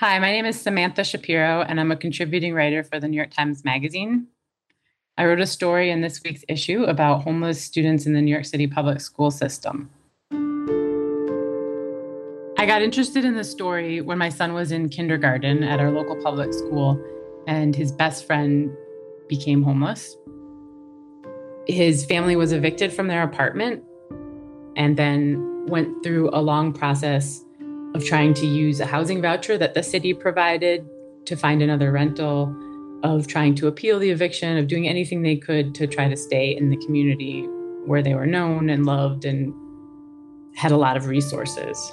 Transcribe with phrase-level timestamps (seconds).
[0.00, 3.34] Hi, my name is Samantha Shapiro, and I'm a contributing writer for the New York
[3.34, 4.28] Times Magazine.
[5.18, 8.46] I wrote a story in this week's issue about homeless students in the New York
[8.46, 9.90] City public school system.
[12.56, 16.16] I got interested in the story when my son was in kindergarten at our local
[16.16, 16.98] public school,
[17.46, 18.74] and his best friend
[19.28, 20.16] became homeless.
[21.66, 23.84] His family was evicted from their apartment
[24.76, 27.44] and then went through a long process
[27.94, 30.86] of trying to use a housing voucher that the city provided
[31.26, 32.54] to find another rental,
[33.02, 36.56] of trying to appeal the eviction, of doing anything they could to try to stay
[36.56, 37.42] in the community
[37.86, 39.54] where they were known and loved and
[40.54, 41.92] had a lot of resources.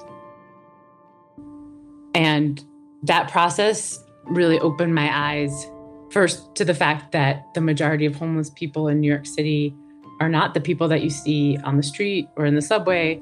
[2.13, 2.63] And
[3.03, 5.67] that process really opened my eyes
[6.09, 9.73] first to the fact that the majority of homeless people in New York City
[10.19, 13.21] are not the people that you see on the street or in the subway.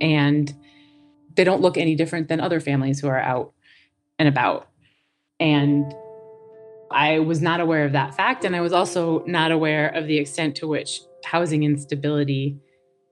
[0.00, 0.54] And
[1.36, 3.52] they don't look any different than other families who are out
[4.18, 4.68] and about.
[5.38, 5.94] And
[6.90, 8.44] I was not aware of that fact.
[8.44, 12.58] And I was also not aware of the extent to which housing instability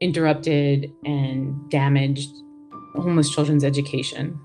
[0.01, 2.31] interrupted and damaged
[2.95, 4.39] homeless children's education.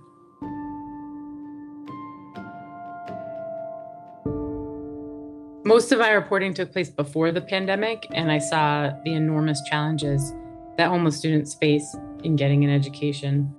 [5.65, 10.33] Most of my reporting took place before the pandemic, and I saw the enormous challenges
[10.77, 13.53] that homeless students face in getting an education.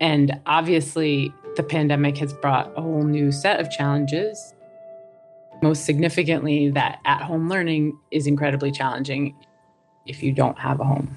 [0.00, 4.54] And obviously, the pandemic has brought a whole new set of challenges.
[5.60, 9.34] Most significantly, that at home learning is incredibly challenging
[10.06, 11.16] if you don't have a home.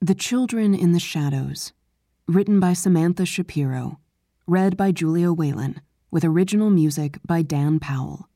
[0.00, 1.72] The Children in the Shadows,
[2.28, 3.98] written by Samantha Shapiro,
[4.46, 8.28] read by Julia Whelan, with original music by Dan Powell.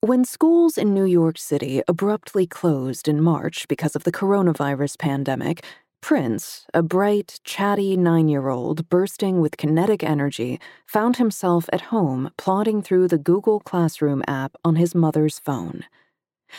[0.00, 5.64] When schools in New York City abruptly closed in March because of the coronavirus pandemic,
[6.00, 12.30] Prince, a bright, chatty nine year old bursting with kinetic energy, found himself at home
[12.38, 15.84] plodding through the Google Classroom app on his mother's phone.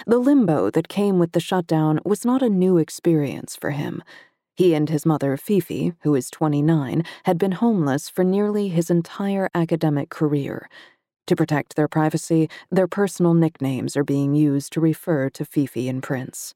[0.05, 4.03] The limbo that came with the shutdown was not a new experience for him.
[4.57, 9.49] He and his mother, Fifi, who is 29, had been homeless for nearly his entire
[9.55, 10.67] academic career.
[11.29, 16.01] To protect their privacy, their personal nicknames are being used to refer to Fifi and
[16.01, 16.55] Prince.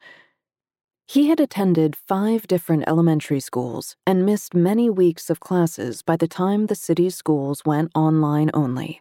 [1.06, 6.28] He had attended five different elementary schools and missed many weeks of classes by the
[6.28, 9.00] time the city's schools went online only.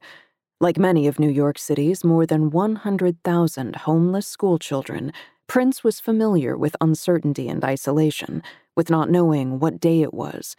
[0.61, 5.11] Like many of New York City's more than 100,000 homeless schoolchildren,
[5.47, 8.43] Prince was familiar with uncertainty and isolation,
[8.77, 10.55] with not knowing what day it was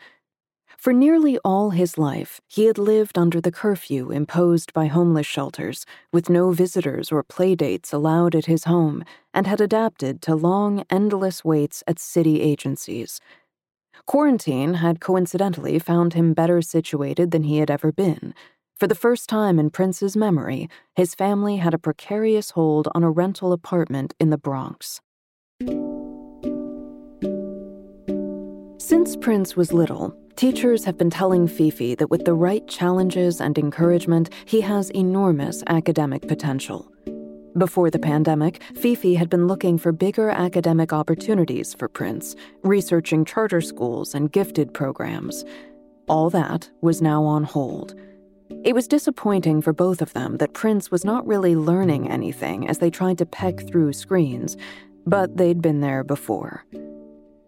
[0.84, 5.86] for nearly all his life, he had lived under the curfew imposed by homeless shelters,
[6.12, 9.02] with no visitors or playdates allowed at his home,
[9.34, 13.22] and had adapted to long, endless waits at city agencies.
[14.06, 18.34] Quarantine had coincidentally found him better situated than he had ever been.
[18.76, 23.10] For the first time in Prince's memory, his family had a precarious hold on a
[23.10, 25.00] rental apartment in the Bronx.
[28.86, 33.58] Since Prince was little, Teachers have been telling Fifi that with the right challenges and
[33.58, 36.92] encouragement, he has enormous academic potential.
[37.58, 43.62] Before the pandemic, Fifi had been looking for bigger academic opportunities for Prince, researching charter
[43.62, 45.46] schools and gifted programs.
[46.10, 47.96] All that was now on hold.
[48.66, 52.80] It was disappointing for both of them that Prince was not really learning anything as
[52.80, 54.58] they tried to peck through screens,
[55.08, 56.66] but they'd been there before.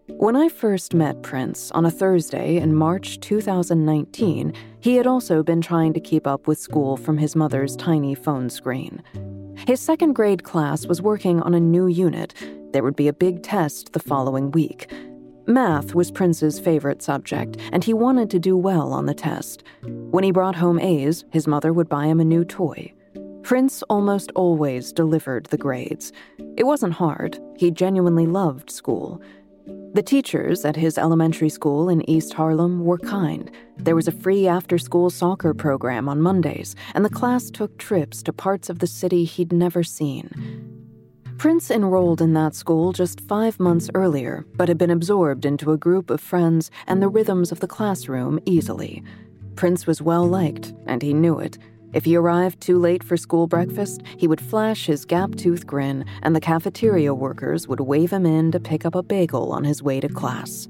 [0.08, 5.60] When I first met Prince on a Thursday in March 2019, he had also been
[5.60, 9.02] trying to keep up with school from his mother's tiny phone screen.
[9.66, 12.34] His second grade class was working on a new unit.
[12.72, 14.92] There would be a big test the following week.
[15.48, 19.64] Math was Prince's favorite subject, and he wanted to do well on the test.
[19.82, 22.92] When he brought home A's, his mother would buy him a new toy.
[23.42, 26.12] Prince almost always delivered the grades.
[26.56, 29.22] It wasn't hard, he genuinely loved school.
[29.94, 33.50] The teachers at his elementary school in East Harlem were kind.
[33.78, 38.22] There was a free after school soccer program on Mondays, and the class took trips
[38.24, 40.30] to parts of the city he'd never seen.
[41.38, 45.78] Prince enrolled in that school just five months earlier, but had been absorbed into a
[45.78, 49.02] group of friends and the rhythms of the classroom easily.
[49.54, 51.58] Prince was well liked, and he knew it.
[51.96, 56.04] If he arrived too late for school breakfast, he would flash his gap tooth grin,
[56.20, 59.82] and the cafeteria workers would wave him in to pick up a bagel on his
[59.82, 60.68] way to class.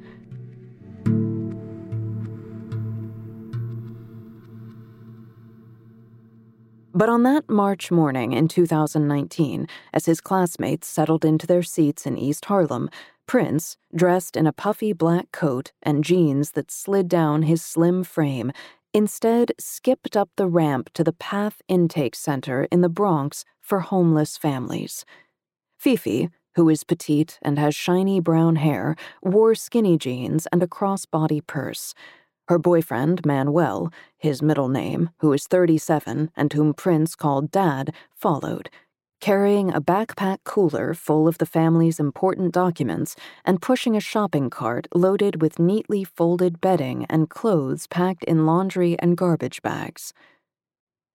[6.95, 12.17] But on that March morning in 2019, as his classmates settled into their seats in
[12.17, 12.89] East Harlem,
[13.27, 18.53] Prince, dressed in a puffy black coat and jeans that slid down his slim frame,
[18.97, 24.39] instead skipped up the ramp to the PATH Intake Center in the Bronx for homeless
[24.39, 25.05] families.
[25.77, 31.47] Fifi, who is petite and has shiny brown hair, wore skinny jeans and a crossbody
[31.47, 31.93] purse.
[32.49, 38.71] Her boyfriend, Manuel, his middle name, who is 37 and whom Prince called Dad, followed,
[39.21, 44.87] carrying a backpack cooler full of the family's important documents and pushing a shopping cart
[44.95, 50.13] loaded with neatly folded bedding and clothes packed in laundry and garbage bags.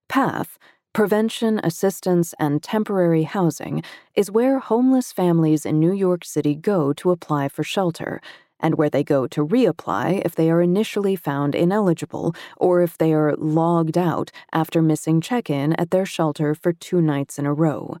[0.08, 0.58] PATH,
[0.92, 3.82] Prevention, Assistance, and Temporary Housing,
[4.14, 8.20] is where homeless families in New York City go to apply for shelter
[8.62, 13.12] and where they go to reapply if they are initially found ineligible or if they
[13.12, 17.52] are logged out after missing check in at their shelter for two nights in a
[17.52, 17.96] row.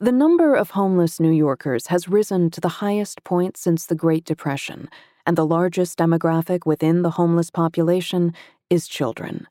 [0.00, 4.24] The number of homeless New Yorkers has risen to the highest point since the Great
[4.24, 4.90] Depression,
[5.24, 8.34] and the largest demographic within the homeless population
[8.68, 9.46] is children.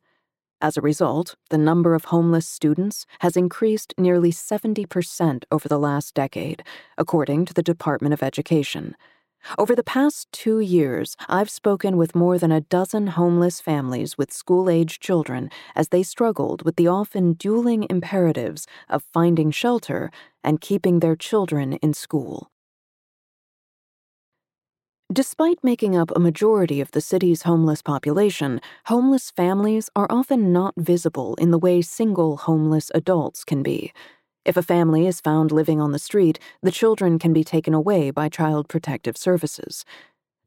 [0.59, 6.15] As a result, the number of homeless students has increased nearly 70% over the last
[6.15, 6.63] decade,
[6.97, 8.95] according to the Department of Education.
[9.55, 14.33] Over the past two years, I've spoken with more than a dozen homeless families with
[14.33, 20.11] school age children as they struggled with the often dueling imperatives of finding shelter
[20.43, 22.51] and keeping their children in school.
[25.11, 30.73] Despite making up a majority of the city's homeless population, homeless families are often not
[30.75, 33.93] visible in the way single homeless adults can be.
[34.47, 38.11] If a family is found living on the street, the children can be taken away
[38.11, 39.83] by Child Protective Services.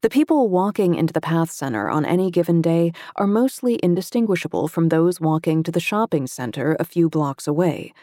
[0.01, 4.89] The people walking into the Path Center on any given day are mostly indistinguishable from
[4.89, 7.93] those walking to the shopping center a few blocks away.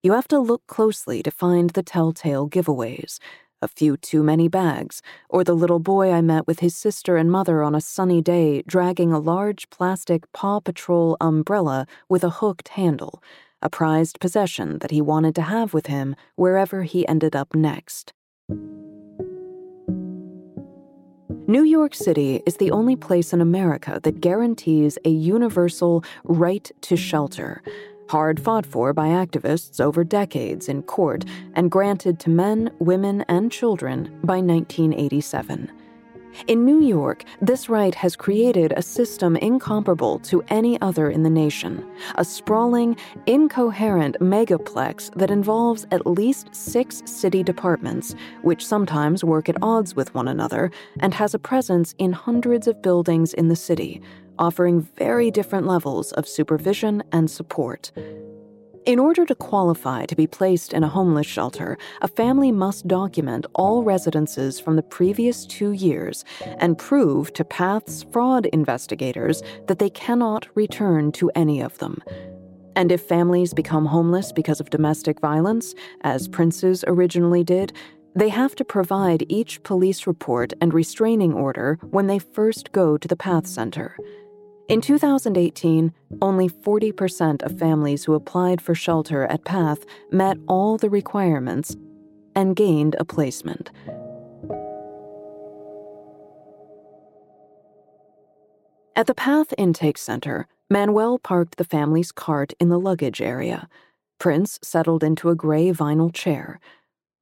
[0.00, 3.18] You have to look closely to find the telltale giveaways
[3.60, 7.28] a few too many bags, or the little boy I met with his sister and
[7.28, 12.68] mother on a sunny day dragging a large plastic Paw Patrol umbrella with a hooked
[12.68, 13.20] handle
[13.62, 18.12] a prized possession that he wanted to have with him wherever he ended up next.
[21.48, 26.94] New York City is the only place in America that guarantees a universal right to
[26.94, 27.62] shelter,
[28.10, 31.24] hard fought for by activists over decades in court
[31.54, 35.72] and granted to men, women, and children by 1987.
[36.46, 41.30] In New York, this right has created a system incomparable to any other in the
[41.30, 42.96] nation a sprawling,
[43.26, 50.14] incoherent megaplex that involves at least six city departments, which sometimes work at odds with
[50.14, 50.70] one another,
[51.00, 54.00] and has a presence in hundreds of buildings in the city,
[54.38, 57.90] offering very different levels of supervision and support.
[58.88, 63.44] In order to qualify to be placed in a homeless shelter, a family must document
[63.54, 66.24] all residences from the previous two years
[66.56, 72.00] and prove to PATH's fraud investigators that they cannot return to any of them.
[72.76, 77.74] And if families become homeless because of domestic violence, as Prince's originally did,
[78.16, 83.06] they have to provide each police report and restraining order when they first go to
[83.06, 83.98] the PATH Center.
[84.68, 90.90] In 2018, only 40% of families who applied for shelter at PATH met all the
[90.90, 91.74] requirements
[92.36, 93.70] and gained a placement.
[98.94, 103.70] At the PATH Intake Center, Manuel parked the family's cart in the luggage area.
[104.18, 106.60] Prince settled into a gray vinyl chair.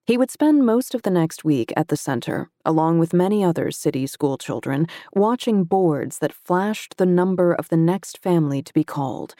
[0.06, 3.72] He would spend most of the next week at the center, along with many other
[3.72, 9.34] city schoolchildren, watching boards that flashed the number of the next family to be called.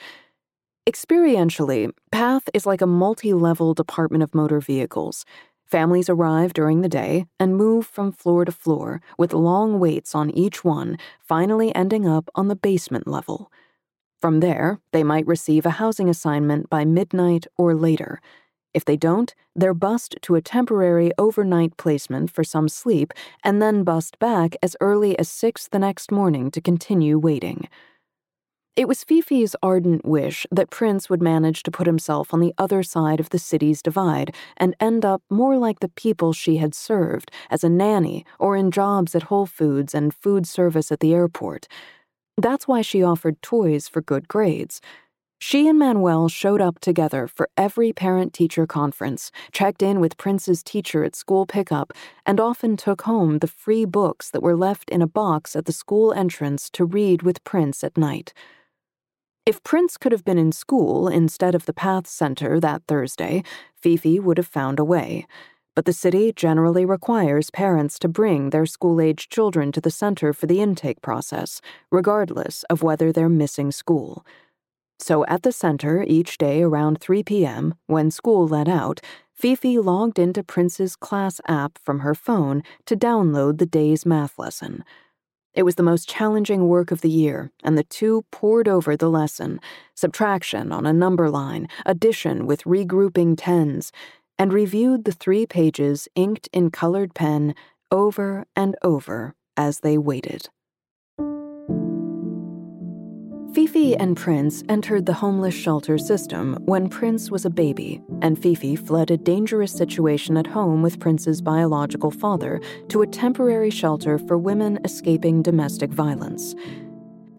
[0.85, 5.23] Experientially, PATH is like a multi level Department of Motor Vehicles.
[5.65, 10.29] Families arrive during the day and move from floor to floor, with long waits on
[10.31, 13.49] each one, finally ending up on the basement level.
[14.19, 18.19] From there, they might receive a housing assignment by midnight or later.
[18.73, 23.83] If they don't, they're bussed to a temporary overnight placement for some sleep and then
[23.83, 27.67] bussed back as early as 6 the next morning to continue waiting.
[28.77, 32.83] It was Fifi's ardent wish that Prince would manage to put himself on the other
[32.83, 37.31] side of the city's divide and end up more like the people she had served
[37.49, 41.67] as a nanny or in jobs at Whole Foods and food service at the airport.
[42.37, 44.79] That's why she offered toys for good grades.
[45.39, 50.63] She and Manuel showed up together for every parent teacher conference, checked in with Prince's
[50.63, 51.93] teacher at school pickup,
[52.25, 55.71] and often took home the free books that were left in a box at the
[55.71, 58.33] school entrance to read with Prince at night.
[59.45, 63.43] If Prince could have been in school instead of the Path Center that Thursday,
[63.75, 65.25] Fifi would have found a way.
[65.75, 70.33] But the city generally requires parents to bring their school age children to the center
[70.33, 74.25] for the intake process, regardless of whether they're missing school.
[74.99, 78.99] So at the center each day around 3 p.m., when school let out,
[79.33, 84.83] Fifi logged into Prince's class app from her phone to download the day's math lesson.
[85.53, 89.09] It was the most challenging work of the year, and the two pored over the
[89.09, 89.59] lesson
[89.95, 93.91] subtraction on a number line, addition with regrouping tens,
[94.37, 97.55] and reviewed the three pages inked in colored pen
[97.91, 100.49] over and over as they waited.
[103.57, 108.75] Fifi and Prince entered the homeless shelter system when Prince was a baby, and Fifi
[108.75, 114.37] fled a dangerous situation at home with Prince's biological father to a temporary shelter for
[114.37, 116.53] women escaping domestic violence.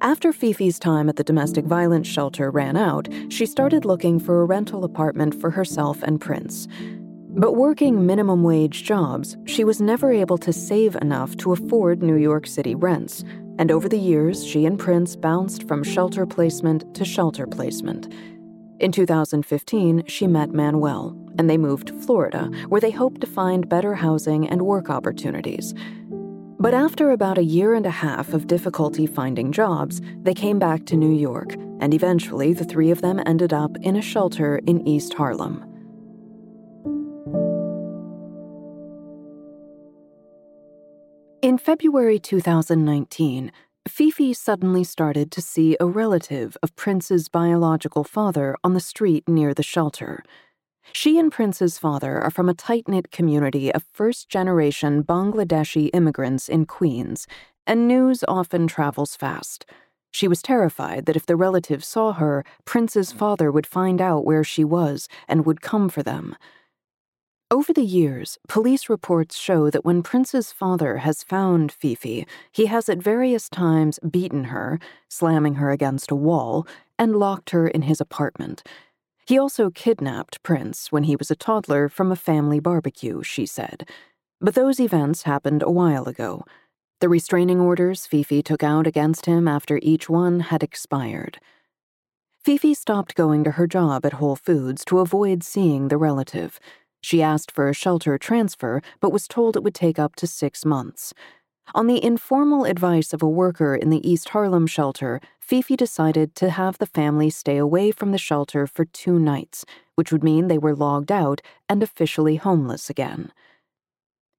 [0.00, 4.44] After Fifi's time at the domestic violence shelter ran out, she started looking for a
[4.44, 6.66] rental apartment for herself and Prince.
[7.28, 12.16] But working minimum wage jobs, she was never able to save enough to afford New
[12.16, 13.22] York City rents,
[13.58, 18.12] and over the years, she and Prince bounced from shelter placement to shelter placement.
[18.78, 23.68] In 2015, she met Manuel, and they moved to Florida, where they hoped to find
[23.68, 25.74] better housing and work opportunities.
[26.60, 30.86] But after about a year and a half of difficulty finding jobs, they came back
[30.86, 34.86] to New York, and eventually the three of them ended up in a shelter in
[34.86, 35.67] East Harlem.
[41.58, 43.50] In February 2019,
[43.88, 49.52] Fifi suddenly started to see a relative of Prince's biological father on the street near
[49.52, 50.22] the shelter.
[50.92, 56.48] She and Prince's father are from a tight knit community of first generation Bangladeshi immigrants
[56.48, 57.26] in Queens,
[57.66, 59.66] and news often travels fast.
[60.12, 64.44] She was terrified that if the relative saw her, Prince's father would find out where
[64.44, 66.36] she was and would come for them.
[67.50, 72.90] Over the years, police reports show that when Prince's father has found Fifi, he has
[72.90, 74.78] at various times beaten her,
[75.08, 76.66] slamming her against a wall,
[76.98, 78.62] and locked her in his apartment.
[79.26, 83.88] He also kidnapped Prince when he was a toddler from a family barbecue, she said.
[84.42, 86.44] But those events happened a while ago.
[87.00, 91.38] The restraining orders Fifi took out against him after each one had expired.
[92.44, 96.60] Fifi stopped going to her job at Whole Foods to avoid seeing the relative.
[97.00, 100.64] She asked for a shelter transfer, but was told it would take up to six
[100.64, 101.14] months.
[101.74, 106.50] On the informal advice of a worker in the East Harlem shelter, Fifi decided to
[106.50, 109.64] have the family stay away from the shelter for two nights,
[109.94, 113.32] which would mean they were logged out and officially homeless again.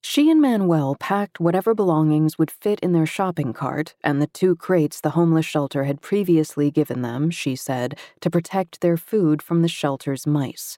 [0.01, 4.55] She and Manuel packed whatever belongings would fit in their shopping cart and the two
[4.55, 9.61] crates the homeless shelter had previously given them, she said, to protect their food from
[9.61, 10.77] the shelter's mice.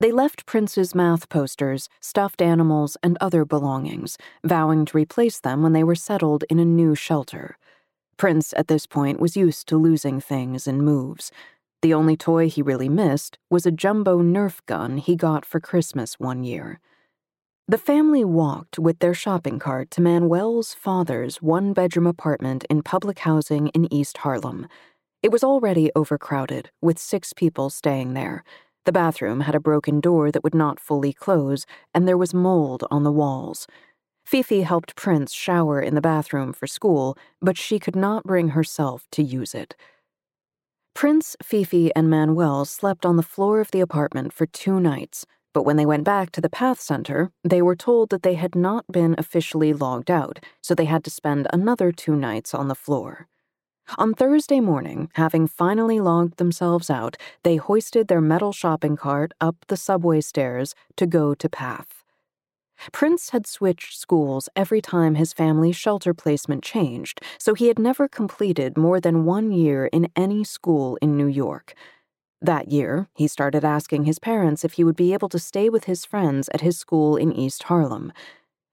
[0.00, 5.72] They left Prince's math posters, stuffed animals, and other belongings, vowing to replace them when
[5.72, 7.58] they were settled in a new shelter.
[8.16, 11.32] Prince, at this point, was used to losing things in moves.
[11.82, 16.14] The only toy he really missed was a jumbo Nerf gun he got for Christmas
[16.14, 16.78] one year.
[17.66, 23.20] The family walked with their shopping cart to Manuel's father's one bedroom apartment in public
[23.20, 24.68] housing in East Harlem.
[25.24, 28.44] It was already overcrowded, with six people staying there
[28.84, 32.84] the bathroom had a broken door that would not fully close, and there was mold
[32.90, 33.66] on the walls.
[34.24, 39.06] Fifi helped Prince shower in the bathroom for school, but she could not bring herself
[39.12, 39.74] to use it.
[40.94, 45.62] Prince, Fifi, and Manuel slept on the floor of the apartment for two nights, but
[45.62, 48.84] when they went back to the Path Center, they were told that they had not
[48.90, 53.28] been officially logged out, so they had to spend another two nights on the floor.
[53.96, 59.56] On Thursday morning, having finally logged themselves out, they hoisted their metal shopping cart up
[59.68, 62.04] the subway stairs to go to Path.
[62.92, 68.08] Prince had switched schools every time his family's shelter placement changed, so he had never
[68.08, 71.74] completed more than one year in any school in New York.
[72.42, 75.84] That year, he started asking his parents if he would be able to stay with
[75.84, 78.12] his friends at his school in East Harlem.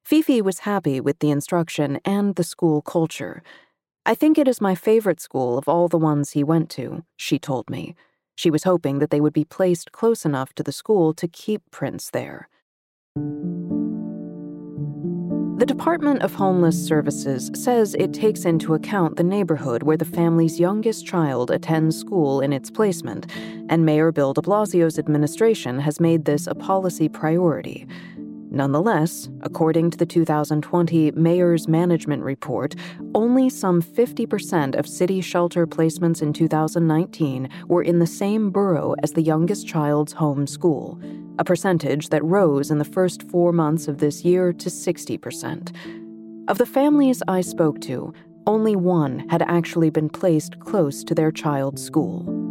[0.04, 3.42] Fifi was happy with the instruction and the school culture.
[4.08, 7.40] I think it is my favorite school of all the ones he went to, she
[7.40, 7.96] told me.
[8.36, 11.64] She was hoping that they would be placed close enough to the school to keep
[11.72, 12.48] Prince there.
[15.58, 20.60] The Department of Homeless Services says it takes into account the neighborhood where the family's
[20.60, 23.26] youngest child attends school in its placement,
[23.70, 27.88] and Mayor Bill de Blasio's administration has made this a policy priority.
[28.52, 32.76] Nonetheless, according to the 2020 Mayor's Management Report,
[33.14, 39.14] only some 50% of city shelter placements in 2019 were in the same borough as
[39.14, 41.00] the youngest child's home school,
[41.40, 45.76] a percentage that rose in the first four months of this year to 60%.
[46.48, 48.14] Of the families I spoke to,
[48.48, 52.45] only one had actually been placed close to their child's school.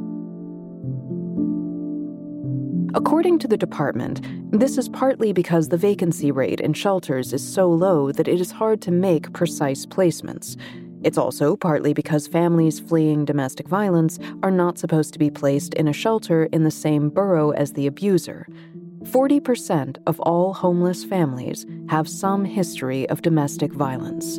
[2.96, 4.20] According to the department,
[4.52, 8.52] this is partly because the vacancy rate in shelters is so low that it is
[8.52, 10.56] hard to make precise placements.
[11.02, 15.88] It's also partly because families fleeing domestic violence are not supposed to be placed in
[15.88, 18.46] a shelter in the same borough as the abuser.
[19.02, 24.38] 40% of all homeless families have some history of domestic violence.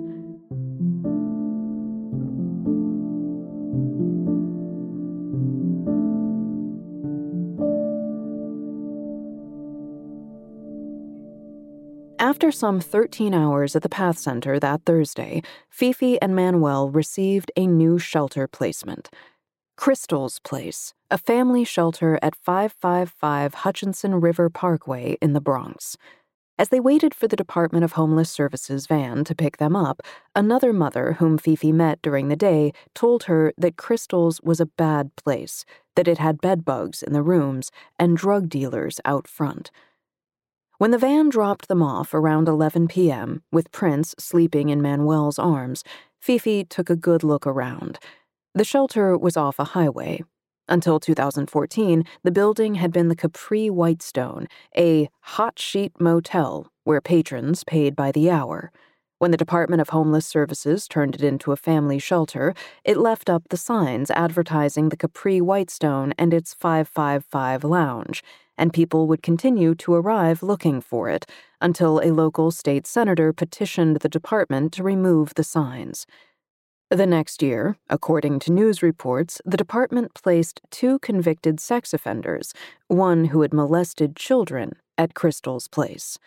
[12.25, 17.67] After some 13 hours at the Path Center that Thursday, Fifi and Manuel received a
[17.67, 19.12] new shelter placement.
[19.77, 25.98] Crystal's Place, a family shelter at 555 Hutchinson River Parkway in the Bronx.
[26.58, 30.01] As they waited for the Department of Homeless Services van to pick them up,
[30.36, 35.15] another mother whom Fifi met during the day told her that Crystal's was a bad
[35.15, 35.63] place,
[35.96, 39.70] that it had bedbugs in the rooms and drug dealers out front.
[40.77, 45.86] When the van dropped them off around 11 p.m., with Prince sleeping in Manuel's arms,
[46.20, 47.98] Fifi took a good look around.
[48.53, 50.24] The shelter was off a highway.
[50.67, 57.63] Until 2014, the building had been the Capri Whitestone, a hot sheet motel where patrons
[57.63, 58.72] paid by the hour.
[59.17, 62.53] When the Department of Homeless Services turned it into a family shelter,
[62.84, 68.22] it left up the signs advertising the Capri Whitestone and its 555 lounge
[68.58, 71.26] and people would continue to arrive looking for it
[71.62, 76.06] until a local state senator petitioned the department to remove the signs.
[76.92, 82.54] The next year, according to news reports, the department placed two convicted sex offenders,
[82.88, 86.20] one who had molested children, at Crystal's place.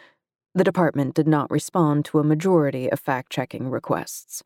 [0.54, 4.42] The department did not respond to a majority of fact checking requests.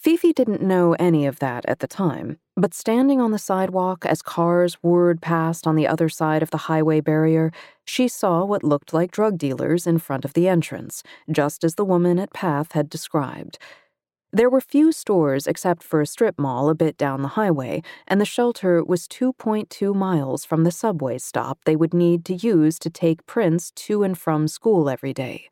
[0.00, 4.22] Fifi didn't know any of that at the time, but standing on the sidewalk as
[4.22, 7.52] cars whirred past on the other side of the highway barrier,
[7.84, 11.84] she saw what looked like drug dealers in front of the entrance, just as the
[11.84, 13.58] woman at Path had described.
[14.32, 18.18] There were few stores except for a strip mall a bit down the highway, and
[18.18, 22.88] the shelter was 2.2 miles from the subway stop they would need to use to
[22.88, 25.50] take Prince to and from school every day.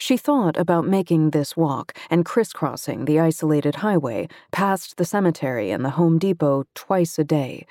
[0.00, 5.84] She thought about making this walk and crisscrossing the isolated highway past the cemetery and
[5.84, 7.66] the Home Depot twice a day.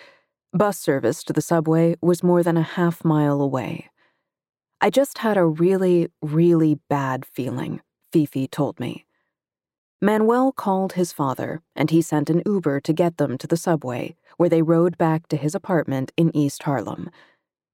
[0.53, 3.89] Bus service to the subway was more than a half mile away.
[4.79, 7.81] I just had a really, really bad feeling,
[8.13, 9.07] Fifi told me.
[9.99, 14.15] Manuel called his father, and he sent an Uber to get them to the subway,
[14.37, 17.09] where they rode back to his apartment in East Harlem.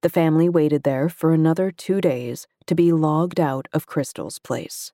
[0.06, 4.92] The family waited there for another two days to be logged out of Crystal's place.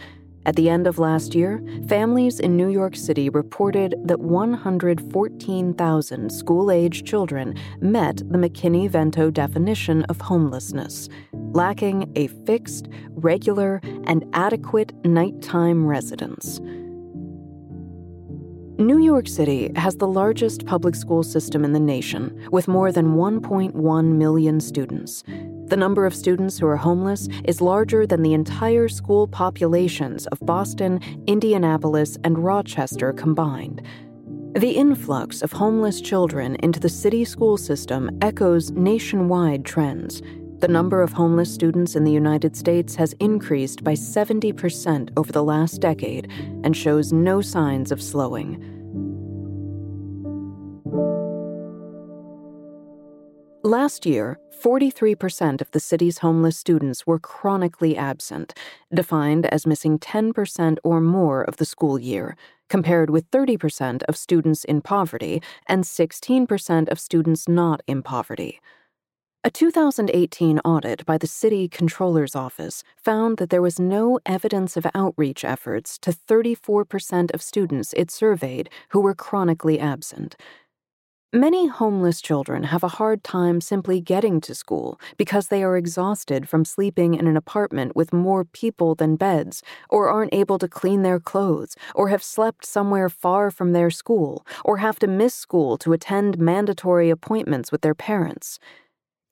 [0.46, 6.70] At the end of last year, families in New York City reported that 114,000 school
[6.70, 11.10] age children met the McKinney Vento definition of homelessness,
[11.52, 16.58] lacking a fixed, regular, and adequate nighttime residence.
[18.78, 23.14] New York City has the largest public school system in the nation, with more than
[23.14, 25.24] 1.1 million students.
[25.68, 30.40] The number of students who are homeless is larger than the entire school populations of
[30.40, 33.80] Boston, Indianapolis, and Rochester combined.
[34.54, 40.20] The influx of homeless children into the city school system echoes nationwide trends.
[40.66, 45.44] The number of homeless students in the United States has increased by 70% over the
[45.44, 46.28] last decade
[46.64, 48.58] and shows no signs of slowing.
[53.62, 58.52] Last year, 43% of the city's homeless students were chronically absent,
[58.92, 62.36] defined as missing 10% or more of the school year,
[62.68, 68.60] compared with 30% of students in poverty and 16% of students not in poverty.
[69.46, 74.88] A 2018 audit by the City Controller's Office found that there was no evidence of
[74.92, 80.34] outreach efforts to 34% of students it surveyed who were chronically absent.
[81.32, 86.48] Many homeless children have a hard time simply getting to school because they are exhausted
[86.48, 91.02] from sleeping in an apartment with more people than beds, or aren't able to clean
[91.02, 95.78] their clothes, or have slept somewhere far from their school, or have to miss school
[95.78, 98.58] to attend mandatory appointments with their parents.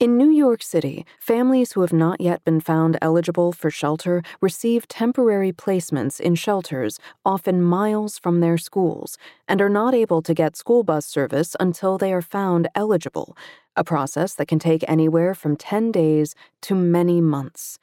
[0.01, 4.89] In New York City, families who have not yet been found eligible for shelter receive
[4.89, 10.57] temporary placements in shelters, often miles from their schools, and are not able to get
[10.57, 13.37] school bus service until they are found eligible,
[13.77, 17.79] a process that can take anywhere from 10 days to many months.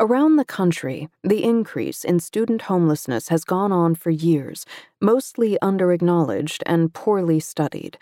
[0.00, 4.64] Around the country, the increase in student homelessness has gone on for years,
[5.02, 7.98] mostly underacknowledged and poorly studied.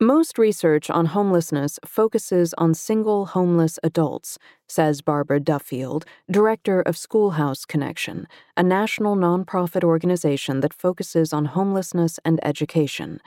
[0.00, 7.64] Most research on homelessness focuses on single homeless adults, says Barbara Duffield, director of Schoolhouse
[7.64, 13.20] Connection, a national nonprofit organization that focuses on homelessness and education.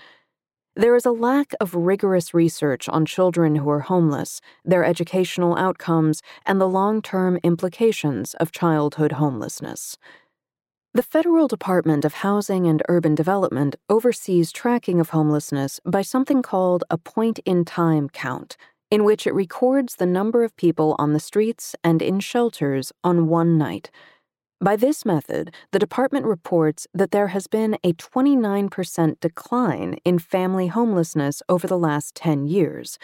[0.74, 6.22] There is a lack of rigorous research on children who are homeless, their educational outcomes,
[6.46, 9.98] and the long term implications of childhood homelessness.
[10.94, 16.84] The Federal Department of Housing and Urban Development oversees tracking of homelessness by something called
[16.90, 18.58] a point in time count,
[18.90, 23.30] in which it records the number of people on the streets and in shelters on
[23.30, 23.90] one night.
[24.60, 30.68] By this method, the department reports that there has been a 29% decline in family
[30.68, 33.00] homelessness over the last 10 years.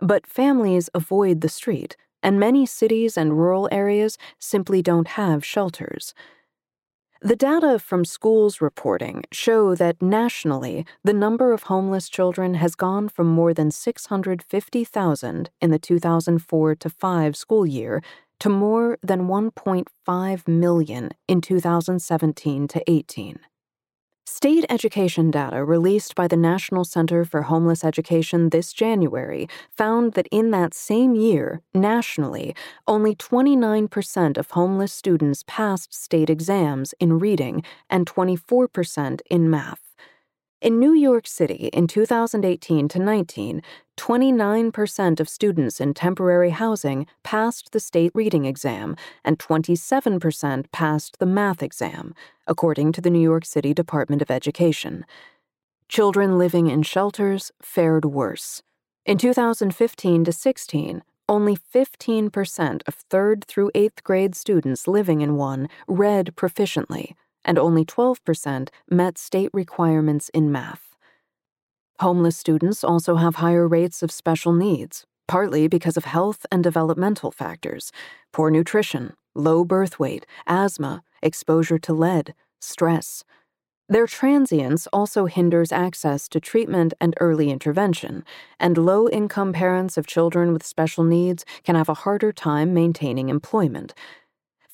[0.00, 6.12] But families avoid the street, and many cities and rural areas simply don't have shelters.
[7.24, 13.08] The data from schools reporting show that nationally, the number of homeless children has gone
[13.08, 18.02] from more than 650,000 in the 2004 to 5 school year
[18.40, 23.38] to more than 1.5 million in 2017 to 18.
[24.34, 30.26] State education data released by the National Center for Homeless Education this January found that
[30.30, 32.54] in that same year, nationally,
[32.88, 39.81] only 29% of homeless students passed state exams in reading and 24% in math.
[40.62, 43.62] In New York City in 2018 to 19,
[43.96, 48.94] 29% of students in temporary housing passed the state reading exam
[49.24, 52.14] and 27% passed the math exam,
[52.46, 55.04] according to the New York City Department of Education.
[55.88, 58.62] Children living in shelters fared worse.
[59.04, 65.68] In 2015 to 16, only 15% of 3rd through 8th grade students living in one
[65.88, 70.96] read proficiently and only 12% met state requirements in math.
[72.00, 77.30] Homeless students also have higher rates of special needs, partly because of health and developmental
[77.30, 77.92] factors
[78.32, 83.24] poor nutrition, low birth weight, asthma, exposure to lead, stress.
[83.88, 88.24] Their transience also hinders access to treatment and early intervention,
[88.58, 93.28] and low income parents of children with special needs can have a harder time maintaining
[93.28, 93.92] employment,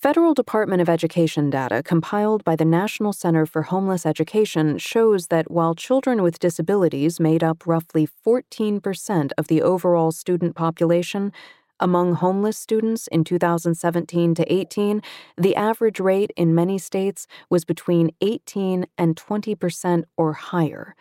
[0.00, 5.50] Federal Department of Education data compiled by the National Center for Homeless Education shows that
[5.50, 11.32] while children with disabilities made up roughly 14% of the overall student population,
[11.80, 15.02] among homeless students in 2017 to 18,
[15.36, 20.94] the average rate in many states was between 18 and 20% or higher.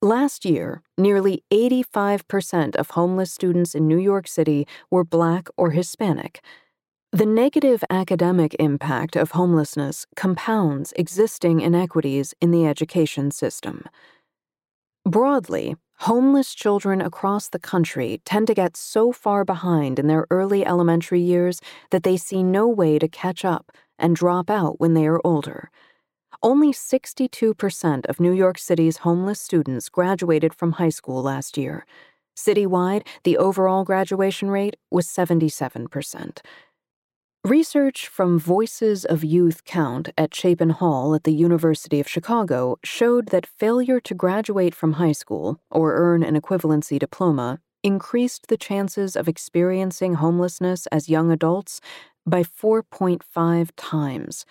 [0.00, 6.40] Last year, nearly 85% of homeless students in New York City were Black or Hispanic.
[7.12, 13.84] The negative academic impact of homelessness compounds existing inequities in the education system.
[15.04, 20.66] Broadly, homeless children across the country tend to get so far behind in their early
[20.66, 25.06] elementary years that they see no way to catch up and drop out when they
[25.06, 25.70] are older.
[26.42, 31.86] Only 62% of New York City's homeless students graduated from high school last year.
[32.36, 36.40] Citywide, the overall graduation rate was 77%.
[37.46, 43.28] Research from Voices of Youth Count at Chapin Hall at the University of Chicago showed
[43.28, 49.14] that failure to graduate from high school or earn an equivalency diploma increased the chances
[49.14, 51.80] of experiencing homelessness as young adults
[52.26, 54.44] by 4.5 times.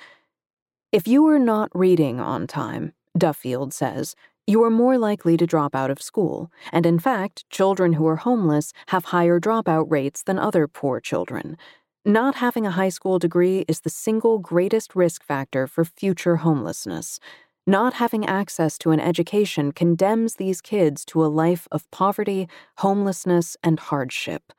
[0.93, 4.15] If you are not reading on time, Duffield says,
[4.47, 8.23] You are more likely to drop out of school, and in fact, children who are
[8.23, 11.57] homeless have higher dropout rates than other poor children.
[12.07, 17.19] Not having a high school degree is the single greatest risk factor for future homelessness.
[17.65, 23.57] Not having access to an education condemns these kids to a life of poverty, homelessness,
[23.63, 24.53] and hardship.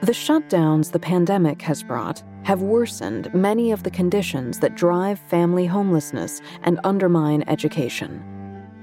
[0.00, 5.66] The shutdowns the pandemic has brought have worsened many of the conditions that drive family
[5.66, 8.35] homelessness and undermine education.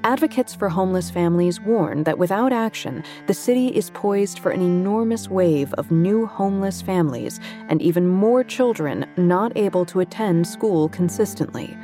[0.06, 5.30] Advocates for homeless families warn that without action, the city is poised for an enormous
[5.30, 7.40] wave of new homeless families
[7.70, 11.78] and even more children not able to attend school consistently.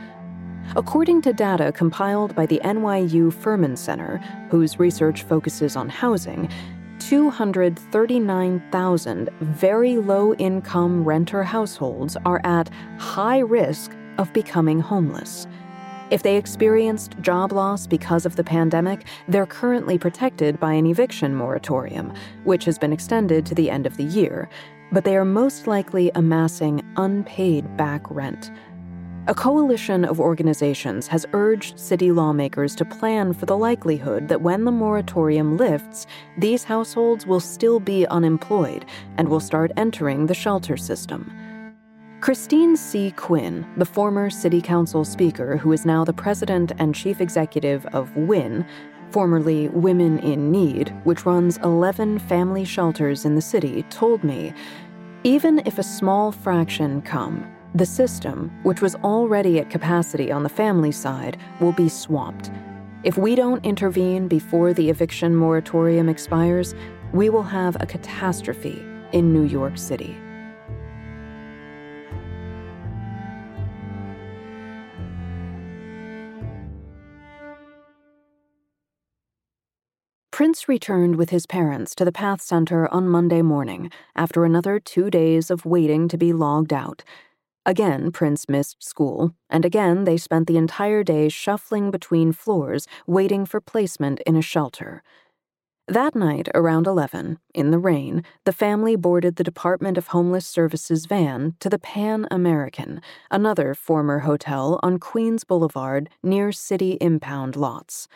[0.76, 4.18] According to data compiled by the NYU Furman Center,
[4.52, 6.50] whose research focuses on housing,
[7.00, 15.48] 239,000 very low income renter households are at high risk of becoming homeless.
[16.10, 21.36] If they experienced job loss because of the pandemic, they're currently protected by an eviction
[21.36, 22.14] moratorium,
[22.46, 24.50] which has been extended to the end of the year,
[24.92, 28.52] but they are most likely amassing unpaid back rent.
[29.28, 34.66] A coalition of organizations has urged city lawmakers to plan for the likelihood that when
[34.66, 36.08] the moratorium lifts,
[36.40, 38.86] these households will still be unemployed
[39.18, 41.32] and will start entering the shelter system.
[42.22, 43.12] Christine C.
[43.12, 48.14] Quinn, the former city council speaker who is now the president and chief executive of
[48.18, 48.66] WIN,
[49.10, 54.54] formerly Women in Need, which runs 11 family shelters in the city, told me
[55.24, 60.50] even if a small fraction come, the system, which was already at capacity on the
[60.50, 62.52] family side, will be swamped.
[63.04, 66.76] If we don't intervene before the eviction moratorium expires,
[67.14, 70.18] we will have a catastrophe in New York City.
[80.40, 85.10] Prince returned with his parents to the Path Center on Monday morning after another two
[85.10, 87.04] days of waiting to be logged out.
[87.66, 93.46] Again, Prince missed school, and again they spent the entire day shuffling between floors, waiting
[93.46, 95.04] for placement in a shelter.
[95.90, 101.06] That night, around 11, in the rain, the family boarded the Department of Homeless Services
[101.06, 108.08] van to the Pan American, another former hotel on Queens Boulevard near city impound lots.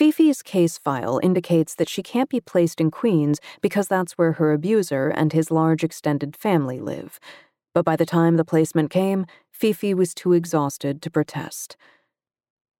[0.00, 4.50] Fifi's case file indicates that she can't be placed in Queens because that's where her
[4.50, 7.20] abuser and his large extended family live.
[7.74, 11.76] But by the time the placement came, Fifi was too exhausted to protest.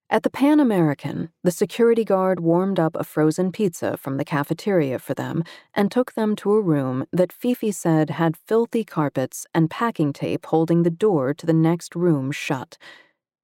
[0.09, 4.98] At the Pan American, the security guard warmed up a frozen pizza from the cafeteria
[4.98, 9.68] for them and took them to a room that Fifi said had filthy carpets and
[9.68, 12.78] packing tape holding the door to the next room shut.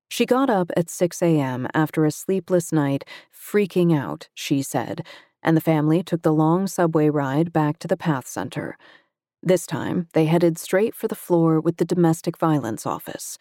[0.08, 1.66] She got up at 6 a.m.
[1.74, 5.04] after a sleepless night, freaking out, she said,
[5.42, 8.76] and the family took the long subway ride back to the Path Center.
[9.42, 13.38] This time, they headed straight for the floor with the domestic violence office.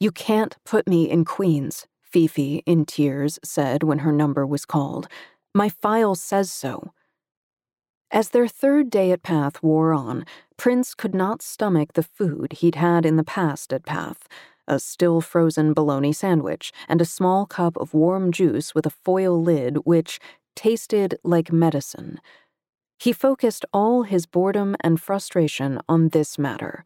[0.00, 5.08] You can't put me in Queens, Fifi, in tears, said when her number was called.
[5.54, 6.92] My file says so.
[8.10, 10.24] As their third day at Path wore on,
[10.56, 14.28] Prince could not stomach the food he'd had in the past at Path
[14.66, 19.40] a still frozen bologna sandwich, and a small cup of warm juice with a foil
[19.40, 20.18] lid which
[20.56, 22.20] tasted like medicine.
[22.98, 26.84] He focused all his boredom and frustration on this matter.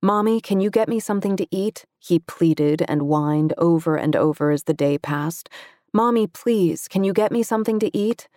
[0.00, 1.84] Mommy, can you get me something to eat?
[1.98, 5.48] He pleaded and whined over and over as the day passed.
[5.92, 8.28] Mommy, please, can you get me something to eat?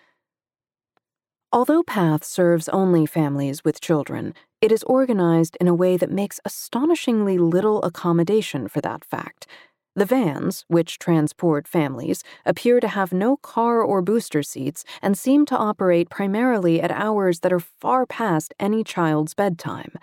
[1.53, 6.39] Although PATH serves only families with children, it is organized in a way that makes
[6.45, 9.47] astonishingly little accommodation for that fact.
[9.95, 15.45] The vans, which transport families, appear to have no car or booster seats and seem
[15.47, 19.93] to operate primarily at hours that are far past any child's bedtime.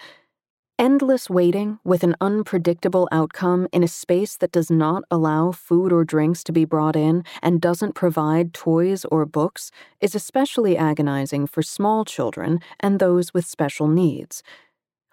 [0.80, 6.04] Endless waiting with an unpredictable outcome in a space that does not allow food or
[6.04, 11.64] drinks to be brought in and doesn't provide toys or books is especially agonizing for
[11.64, 14.44] small children and those with special needs.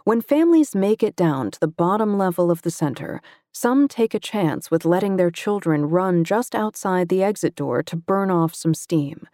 [0.03, 3.19] When families make it down to the bottom level of the center,
[3.51, 7.95] some take a chance with letting their children run just outside the exit door to
[7.95, 9.27] burn off some steam.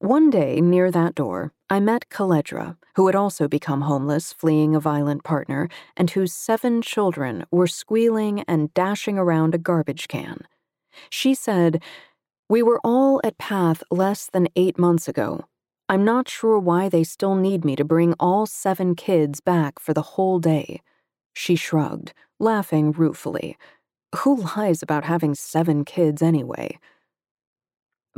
[0.00, 4.80] One day near that door, I met Kaledra, who had also become homeless fleeing a
[4.80, 10.42] violent partner, and whose seven children were squealing and dashing around a garbage can.
[11.10, 11.82] She said,
[12.48, 15.46] We were all at Path less than eight months ago.
[15.88, 19.92] I'm not sure why they still need me to bring all seven kids back for
[19.92, 20.82] the whole day.
[21.34, 23.58] She shrugged, laughing ruefully.
[24.18, 26.78] Who lies about having seven kids anyway?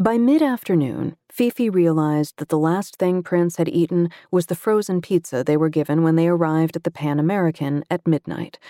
[0.01, 5.01] By mid afternoon, Fifi realized that the last thing Prince had eaten was the frozen
[5.01, 8.61] pizza they were given when they arrived at the Pan American at midnight.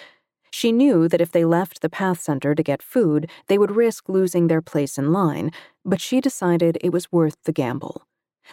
[0.51, 4.09] She knew that if they left the Path Center to get food, they would risk
[4.09, 5.53] losing their place in line,
[5.85, 8.07] but she decided it was worth the gamble.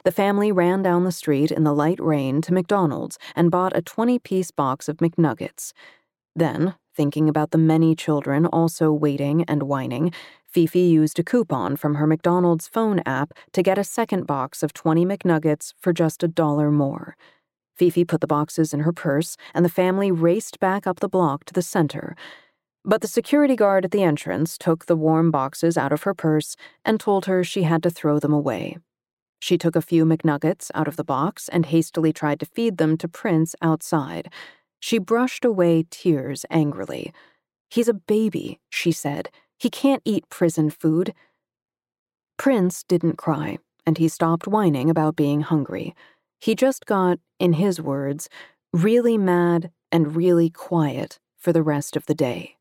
[0.04, 3.82] The family ran down the street in the light rain to McDonald's and bought a
[3.82, 5.72] 20 piece box of McNuggets.
[6.36, 10.14] Then, thinking about the many children also waiting and whining,
[10.56, 14.72] Fifi used a coupon from her McDonald's phone app to get a second box of
[14.72, 17.18] 20 McNuggets for just a dollar more.
[17.76, 21.44] Fifi put the boxes in her purse, and the family raced back up the block
[21.44, 22.16] to the center.
[22.86, 26.56] But the security guard at the entrance took the warm boxes out of her purse
[26.86, 28.78] and told her she had to throw them away.
[29.42, 32.96] She took a few McNuggets out of the box and hastily tried to feed them
[33.00, 34.32] to Prince outside.
[34.80, 37.12] She brushed away tears angrily.
[37.70, 39.28] He's a baby, she said.
[39.58, 41.14] He can't eat prison food.
[42.38, 45.96] Prince didn't cry, and he stopped whining about being hungry.
[46.40, 48.30] He just got, in his words,
[48.74, 52.58] really mad and really quiet for the rest of the day.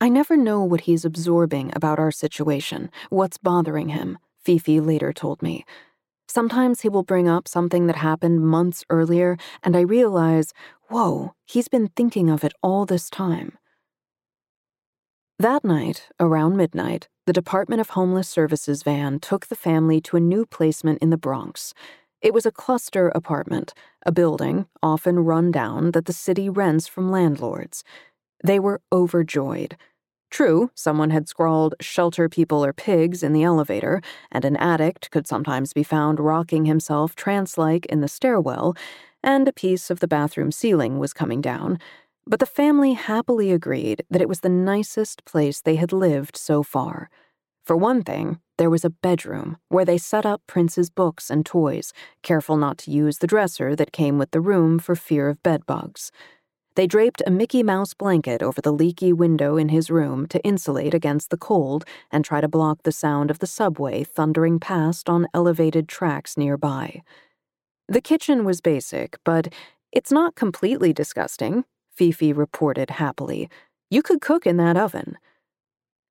[0.00, 5.42] I never know what he's absorbing about our situation, what's bothering him, Fifi later told
[5.42, 5.64] me.
[6.28, 10.52] Sometimes he will bring up something that happened months earlier, and I realize,
[10.88, 13.56] whoa, he's been thinking of it all this time.
[15.38, 20.20] That night, around midnight, the Department of Homeless Services van took the family to a
[20.20, 21.74] new placement in the Bronx.
[22.22, 23.74] It was a cluster apartment,
[24.06, 27.82] a building, often run down, that the city rents from landlords.
[28.44, 29.76] They were overjoyed.
[30.30, 35.26] True, someone had scrawled shelter people or pigs in the elevator, and an addict could
[35.26, 38.76] sometimes be found rocking himself trance like in the stairwell,
[39.20, 41.80] and a piece of the bathroom ceiling was coming down.
[42.26, 46.62] But the family happily agreed that it was the nicest place they had lived so
[46.62, 47.10] far.
[47.64, 51.92] For one thing, there was a bedroom where they set up Prince's books and toys,
[52.22, 56.10] careful not to use the dresser that came with the room for fear of bedbugs.
[56.76, 60.92] They draped a Mickey Mouse blanket over the leaky window in his room to insulate
[60.92, 65.28] against the cold and try to block the sound of the subway thundering past on
[65.32, 67.02] elevated tracks nearby.
[67.88, 69.52] The kitchen was basic, but
[69.92, 71.64] it's not completely disgusting,
[71.96, 73.48] Fifi reported happily.
[73.90, 75.16] You could cook in that oven.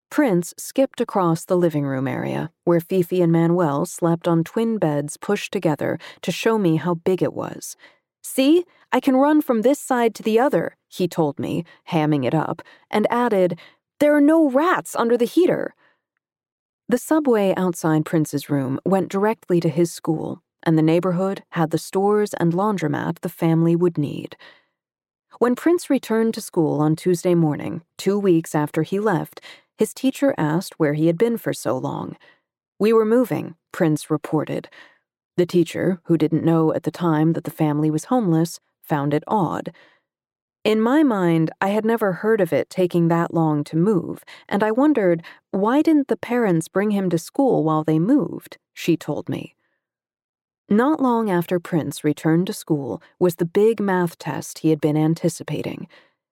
[0.10, 5.18] Prince skipped across the living room area, where Fifi and Manuel slept on twin beds
[5.18, 7.76] pushed together to show me how big it was.
[8.22, 12.36] See, I can run from this side to the other, he told me, hamming it
[12.36, 13.60] up, and added,
[14.00, 15.74] There are no rats under the heater.
[16.88, 21.78] The subway outside Prince's room went directly to his school, and the neighborhood had the
[21.78, 24.38] stores and laundromat the family would need.
[25.40, 29.42] When Prince returned to school on Tuesday morning, two weeks after he left,
[29.80, 32.18] his teacher asked where he had been for so long.
[32.78, 34.70] We were moving, Prince reported.
[35.36, 39.24] The teacher, who didn't know at the time that the family was homeless, found it
[39.28, 39.74] odd.
[40.64, 44.62] In my mind, I had never heard of it taking that long to move, and
[44.62, 49.28] I wondered why didn't the parents bring him to school while they moved, she told
[49.30, 49.56] me.
[50.74, 54.98] Not long after Prince returned to school was the big math test he had been
[54.98, 55.88] anticipating.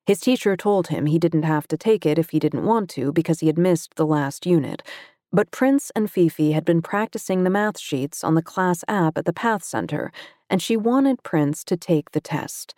[0.07, 3.11] His teacher told him he didn't have to take it if he didn't want to
[3.11, 4.81] because he had missed the last unit,
[5.31, 9.25] but Prince and Fifi had been practicing the math sheets on the class app at
[9.25, 10.11] the Path Center,
[10.49, 12.73] and she wanted Prince to take the test.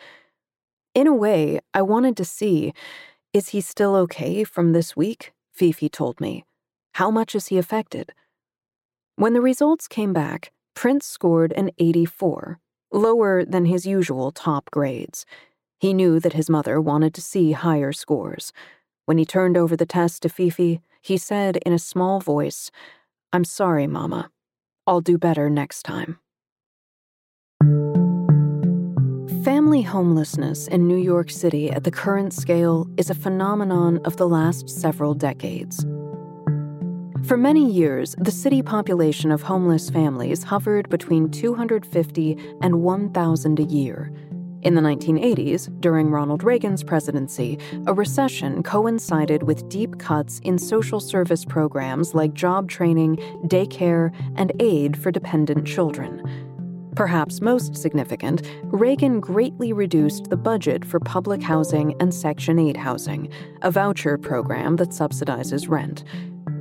[0.93, 2.73] In a way, I wanted to see
[3.31, 5.31] is he still okay from this week?
[5.53, 6.43] Fifi told me.
[6.95, 8.11] How much is he affected?
[9.15, 12.59] When the results came back, Prince scored an 84,
[12.91, 15.25] lower than his usual top grades.
[15.79, 18.53] He knew that his mother wanted to see higher scores.
[19.05, 22.71] When he turned over the test to Fifi, he said in a small voice,
[23.31, 24.29] I'm sorry, Mama.
[24.87, 26.19] I'll do better next time.
[29.43, 34.27] Family homelessness in New York City at the current scale is a phenomenon of the
[34.27, 35.85] last several decades.
[37.25, 43.63] For many years, the city population of homeless families hovered between 250 and 1,000 a
[43.63, 44.11] year,
[44.63, 51.01] in the 1980s, during Ronald Reagan's presidency, a recession coincided with deep cuts in social
[51.01, 53.17] service programs like job training,
[53.47, 56.23] daycare, and aid for dependent children.
[56.95, 63.29] Perhaps most significant, Reagan greatly reduced the budget for public housing and Section 8 housing,
[63.63, 66.05] a voucher program that subsidizes rent.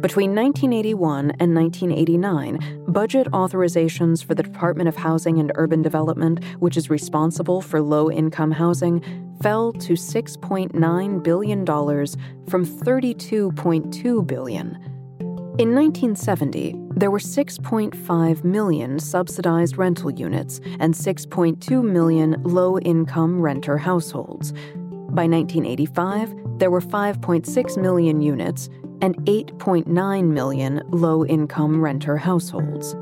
[0.02, 6.76] Between 1981 and 1989, budget authorizations for the Department of Housing and Urban Development, which
[6.76, 9.00] is responsible for low income housing,
[9.42, 14.70] fell to $6.9 billion from 32.2 billion.
[15.58, 23.78] In 1970, there were 6.5 million subsidized rental units and 6.2 million low income renter
[23.78, 24.50] households.
[25.12, 28.68] By 1985, there were 5.6 million units
[29.02, 32.94] and 8.9 million low income renter households.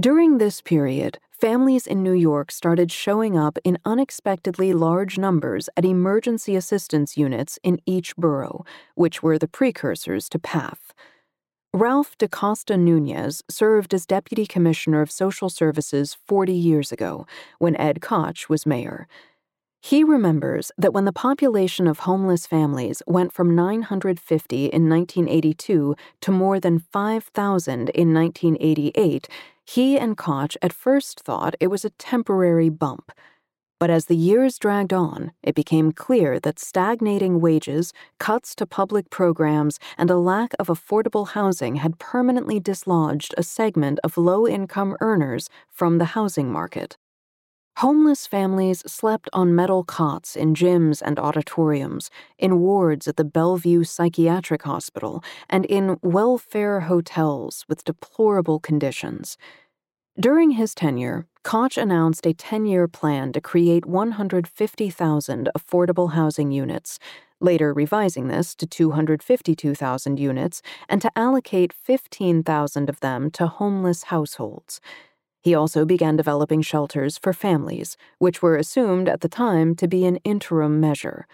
[0.00, 5.84] During this period, families in New York started showing up in unexpectedly large numbers at
[5.84, 8.64] emergency assistance units in each borough,
[8.94, 10.94] which were the precursors to PATH.
[11.78, 17.24] Ralph DaCosta Nunez served as Deputy Commissioner of Social Services 40 years ago
[17.60, 19.06] when Ed Koch was mayor.
[19.80, 26.30] He remembers that when the population of homeless families went from 950 in 1982 to
[26.32, 29.28] more than 5,000 in 1988,
[29.64, 33.12] he and Koch at first thought it was a temporary bump.
[33.80, 39.08] But as the years dragged on, it became clear that stagnating wages, cuts to public
[39.08, 44.96] programs, and a lack of affordable housing had permanently dislodged a segment of low income
[45.00, 46.96] earners from the housing market.
[47.76, 53.84] Homeless families slept on metal cots in gyms and auditoriums, in wards at the Bellevue
[53.84, 59.38] Psychiatric Hospital, and in welfare hotels with deplorable conditions.
[60.20, 66.98] During his tenure, Koch announced a 10 year plan to create 150,000 affordable housing units,
[67.40, 74.80] later revising this to 252,000 units, and to allocate 15,000 of them to homeless households.
[75.40, 80.04] He also began developing shelters for families, which were assumed at the time to be
[80.04, 81.28] an interim measure.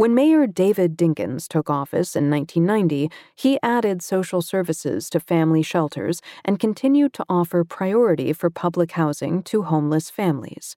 [0.00, 6.22] When Mayor David Dinkins took office in 1990, he added social services to family shelters
[6.42, 10.74] and continued to offer priority for public housing to homeless families.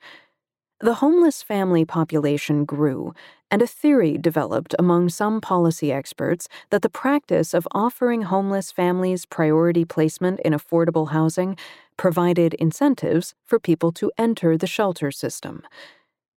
[0.81, 3.13] The homeless family population grew,
[3.49, 9.25] and a theory developed among some policy experts that the practice of offering homeless families
[9.25, 11.55] priority placement in affordable housing
[11.95, 15.63] provided incentives for people to enter the shelter system.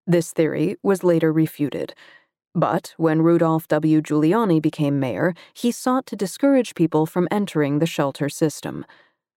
[0.06, 1.92] This theory was later refuted.
[2.56, 4.00] But when Rudolph W.
[4.00, 8.86] Giuliani became mayor, he sought to discourage people from entering the shelter system.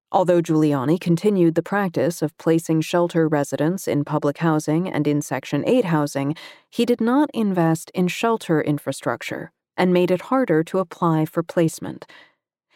[0.09, 5.67] Although Giuliani continued the practice of placing shelter residents in public housing and in Section
[5.67, 6.33] 8 housing,
[6.69, 12.05] he did not invest in shelter infrastructure and made it harder to apply for placement.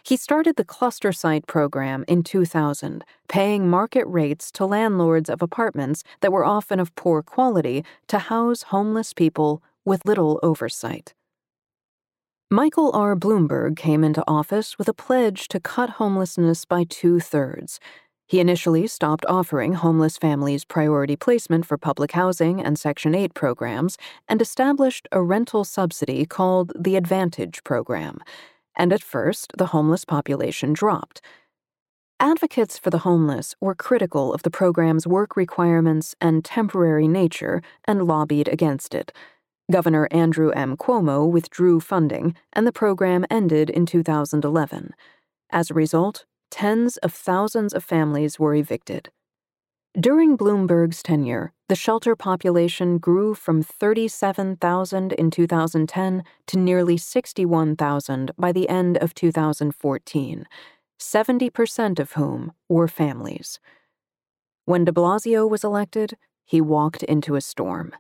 [0.04, 6.04] He started the cluster site program in 2000, paying market rates to landlords of apartments
[6.20, 11.14] that were often of poor quality to house homeless people with little oversight.
[12.52, 13.16] Michael R.
[13.16, 17.80] Bloomberg came into office with a pledge to cut homelessness by two thirds.
[18.28, 23.98] He initially stopped offering homeless families priority placement for public housing and Section 8 programs
[24.28, 28.20] and established a rental subsidy called the Advantage Program.
[28.78, 31.22] And at first, the homeless population dropped.
[32.20, 38.08] Advocates for the homeless were critical of the program's work requirements and temporary nature and
[38.08, 39.12] lobbied against it.
[39.72, 40.76] Governor Andrew M.
[40.76, 44.94] Cuomo withdrew funding, and the program ended in 2011.
[45.52, 49.10] As a result, tens of thousands of families were evicted.
[50.00, 58.52] During Bloomberg's tenure, the shelter population grew from 37,000 in 2010 to nearly 61,000 by
[58.52, 60.48] the end of 2014,
[61.00, 63.60] 70% of whom were families.
[64.66, 67.94] When de Blasio was elected, he walked into a storm.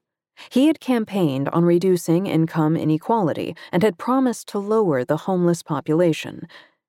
[0.49, 6.47] He had campaigned on reducing income inequality and had promised to lower the homeless population.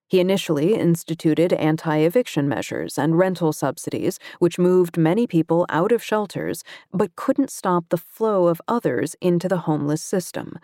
[0.09, 6.03] He initially instituted anti eviction measures and rental subsidies, which moved many people out of
[6.03, 10.59] shelters but couldn't stop the flow of others into the homeless system.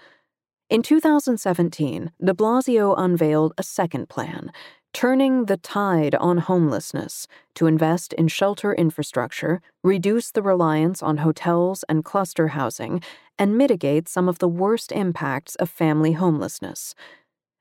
[0.69, 4.53] In 2017, de Blasio unveiled a second plan
[4.93, 11.85] turning the tide on homelessness to invest in shelter infrastructure, reduce the reliance on hotels
[11.89, 13.03] and cluster housing,
[13.39, 16.95] and mitigate some of the worst impacts of family homelessness.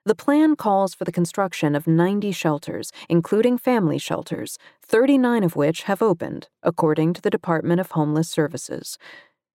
[0.06, 5.84] The plan calls for the construction of 90 shelters, including family shelters, 39 of which
[5.84, 8.98] have opened, according to the Department of Homeless Services.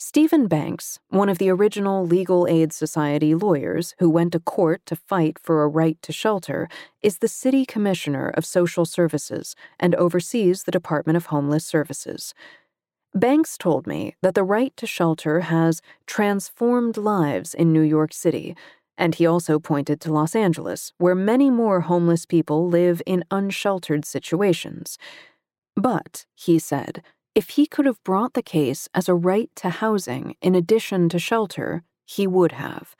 [0.04, 4.96] Stephen Banks, one of the original Legal Aid Society lawyers who went to court to
[4.96, 6.68] fight for a right to shelter,
[7.02, 12.34] is the City Commissioner of Social Services and oversees the Department of Homeless Services.
[13.14, 18.56] Banks told me that the right to shelter has transformed lives in New York City
[18.98, 24.04] and he also pointed to Los Angeles, where many more homeless people live in unsheltered
[24.04, 24.98] situations.
[25.76, 30.36] But, he said, if he could have brought the case as a right to housing
[30.42, 32.94] in addition to shelter, he would have.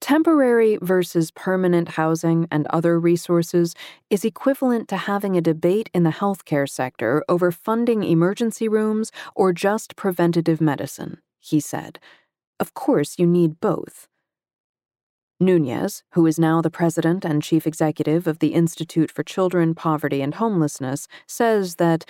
[0.00, 3.74] Temporary versus permanent housing and other resources
[4.10, 9.52] is equivalent to having a debate in the healthcare sector over funding emergency rooms or
[9.52, 11.98] just preventative medicine, he said.
[12.60, 14.06] Of course, you need both.
[15.40, 20.20] Nunez, who is now the president and chief executive of the Institute for Children, Poverty,
[20.20, 22.04] and Homelessness, says that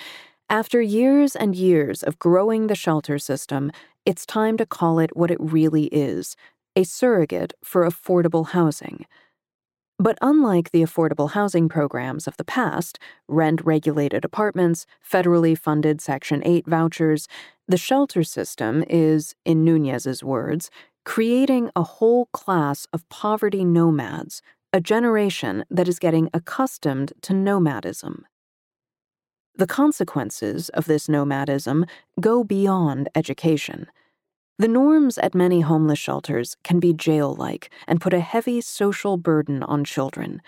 [0.50, 3.70] after years and years of growing the shelter system,
[4.06, 6.36] it's time to call it what it really is
[6.76, 9.04] a surrogate for affordable housing.
[9.98, 16.40] But unlike the affordable housing programs of the past, rent regulated apartments, federally funded Section
[16.46, 17.26] 8 vouchers,
[17.66, 20.70] the shelter system is, in Nunez's words,
[21.04, 24.40] creating a whole class of poverty nomads,
[24.72, 28.24] a generation that is getting accustomed to nomadism.
[29.58, 31.84] The consequences of this nomadism
[32.20, 33.88] go beyond education.
[34.56, 39.16] The norms at many homeless shelters can be jail like and put a heavy social
[39.16, 40.42] burden on children.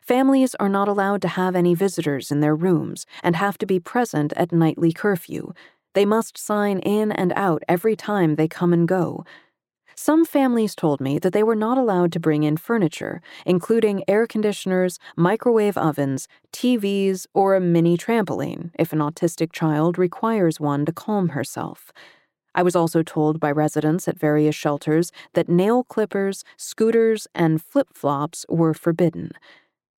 [0.00, 3.80] Families are not allowed to have any visitors in their rooms and have to be
[3.80, 5.52] present at nightly curfew.
[5.94, 9.24] They must sign in and out every time they come and go.
[9.94, 14.26] Some families told me that they were not allowed to bring in furniture, including air
[14.26, 20.92] conditioners, microwave ovens, TVs, or a mini trampoline if an autistic child requires one to
[20.92, 21.92] calm herself.
[22.54, 27.88] I was also told by residents at various shelters that nail clippers, scooters, and flip
[27.94, 29.32] flops were forbidden.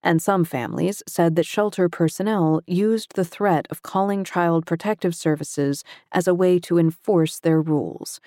[0.03, 5.83] And some families said that shelter personnel used the threat of calling Child Protective Services
[6.13, 8.21] as a way to enforce their rules.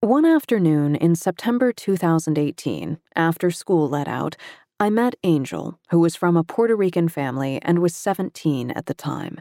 [0.00, 4.36] One afternoon in September 2018, after school let out,
[4.78, 8.94] I met Angel, who was from a Puerto Rican family and was 17 at the
[8.94, 9.40] time.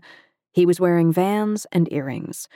[0.51, 2.47] He was wearing vans and earrings.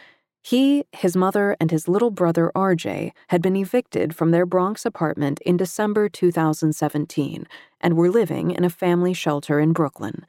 [0.41, 5.39] He, his mother, and his little brother RJ had been evicted from their Bronx apartment
[5.41, 7.45] in December 2017
[7.81, 10.25] and were living in a family shelter in Brooklyn.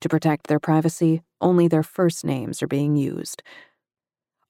[0.00, 3.44] To protect their privacy, only their first names are being used.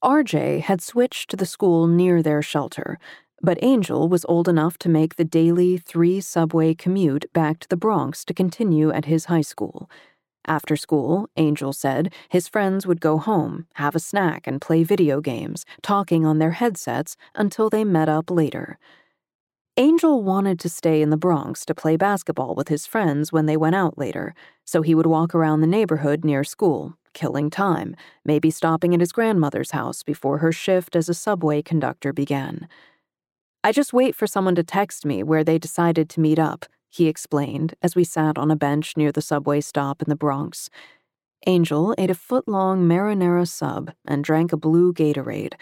[0.04, 2.98] RJ had switched to the school near their shelter,
[3.42, 7.76] but Angel was old enough to make the daily three subway commute back to the
[7.76, 9.90] Bronx to continue at his high school.
[10.46, 15.20] After school, Angel said his friends would go home, have a snack, and play video
[15.20, 18.78] games, talking on their headsets until they met up later.
[19.78, 23.58] Angel wanted to stay in the Bronx to play basketball with his friends when they
[23.58, 28.50] went out later, so he would walk around the neighborhood near school, killing time, maybe
[28.50, 32.68] stopping at his grandmother's house before her shift as a subway conductor began.
[33.62, 37.06] I just wait for someone to text me where they decided to meet up, he
[37.06, 40.70] explained as we sat on a bench near the subway stop in the Bronx.
[41.46, 45.52] Angel ate a foot long marinara sub and drank a blue Gatorade.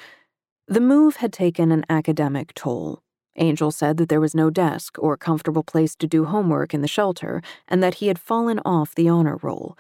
[0.69, 3.01] The move had taken an academic toll.
[3.37, 6.89] Angel said that there was no desk or comfortable place to do homework in the
[6.89, 9.77] shelter and that he had fallen off the honor roll.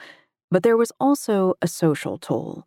[0.50, 2.66] But there was also a social toll.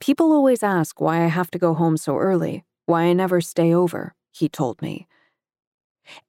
[0.00, 3.74] People always ask why I have to go home so early, why I never stay
[3.74, 5.06] over, he told me.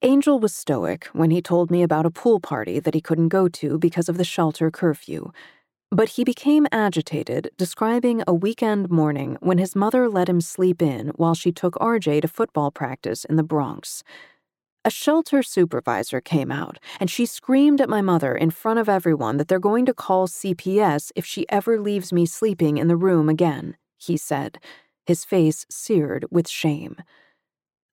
[0.02, 3.48] Angel was stoic when he told me about a pool party that he couldn't go
[3.48, 5.32] to because of the shelter curfew.
[5.92, 11.10] But he became agitated, describing a weekend morning when his mother let him sleep in
[11.16, 14.04] while she took RJ to football practice in the Bronx.
[14.86, 19.38] A shelter supervisor came out, and she screamed at my mother in front of everyone
[19.38, 23.28] that they're going to call CPS if she ever leaves me sleeping in the room
[23.28, 24.60] again, he said,
[25.08, 26.98] his face seared with shame.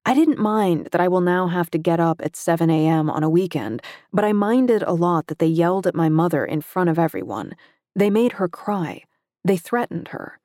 [0.05, 3.11] I didn't mind that I will now have to get up at 7 a.m.
[3.11, 3.82] on a weekend,
[4.12, 7.55] but I minded a lot that they yelled at my mother in front of everyone.
[7.97, 9.05] They made her cry.
[9.42, 10.38] They threatened her.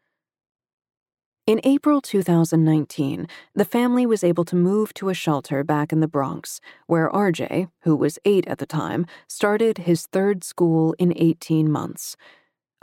[1.45, 6.07] In April 2019, the family was able to move to a shelter back in the
[6.07, 11.69] Bronx, where RJ, who was eight at the time, started his third school in 18
[11.69, 12.15] months.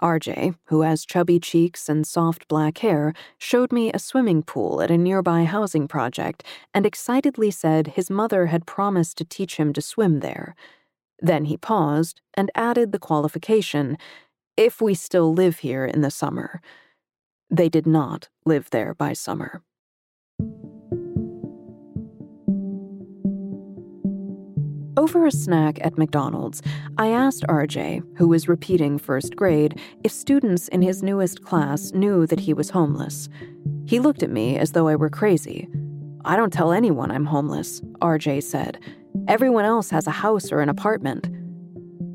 [0.03, 4.91] RJ, who has chubby cheeks and soft black hair, showed me a swimming pool at
[4.91, 6.45] a nearby housing project
[6.75, 10.55] and excitedly said his mother had promised to teach him to swim there.
[11.21, 13.97] Then he paused and added the qualification
[14.59, 16.61] if we still live here in the summer.
[17.49, 19.63] They did not live there by summer.
[24.97, 26.61] Over a snack at McDonald's,
[26.99, 32.27] I asked RJ, who was repeating first grade, if students in his newest class knew
[32.27, 33.29] that he was homeless.
[33.87, 35.69] He looked at me as though I were crazy.
[36.25, 38.81] I don't tell anyone I'm homeless, RJ said.
[39.29, 41.29] Everyone else has a house or an apartment.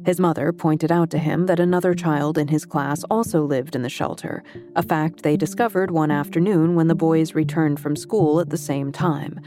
[0.05, 3.83] His mother pointed out to him that another child in his class also lived in
[3.83, 4.43] the shelter,
[4.75, 8.91] a fact they discovered one afternoon when the boys returned from school at the same
[8.91, 9.39] time.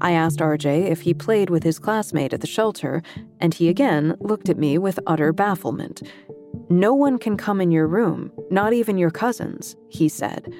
[0.00, 3.02] I asked RJ if he played with his classmate at the shelter,
[3.38, 6.02] and he again looked at me with utter bafflement.
[6.68, 10.52] No one can come in your room, not even your cousins, he said.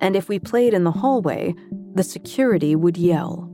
[0.00, 1.54] And if we played in the hallway,
[1.94, 3.50] the security would yell.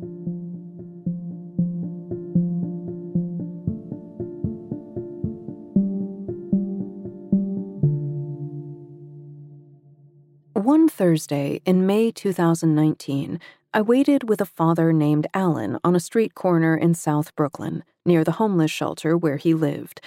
[11.01, 13.41] Thursday in May 2019,
[13.73, 18.23] I waited with a father named Alan on a street corner in South Brooklyn, near
[18.23, 20.03] the homeless shelter where he lived.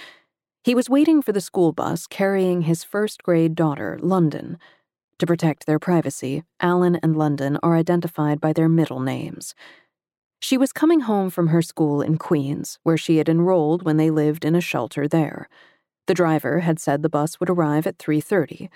[0.64, 4.60] He was waiting for the school bus carrying his first grade daughter, London.
[5.18, 9.56] To protect their privacy, Alan and London are identified by their middle names.
[10.42, 14.12] She was coming home from her school in Queens, where she had enrolled when they
[14.12, 15.50] lived in a shelter there.
[16.06, 18.70] The driver had said the bus would arrive at 3:30.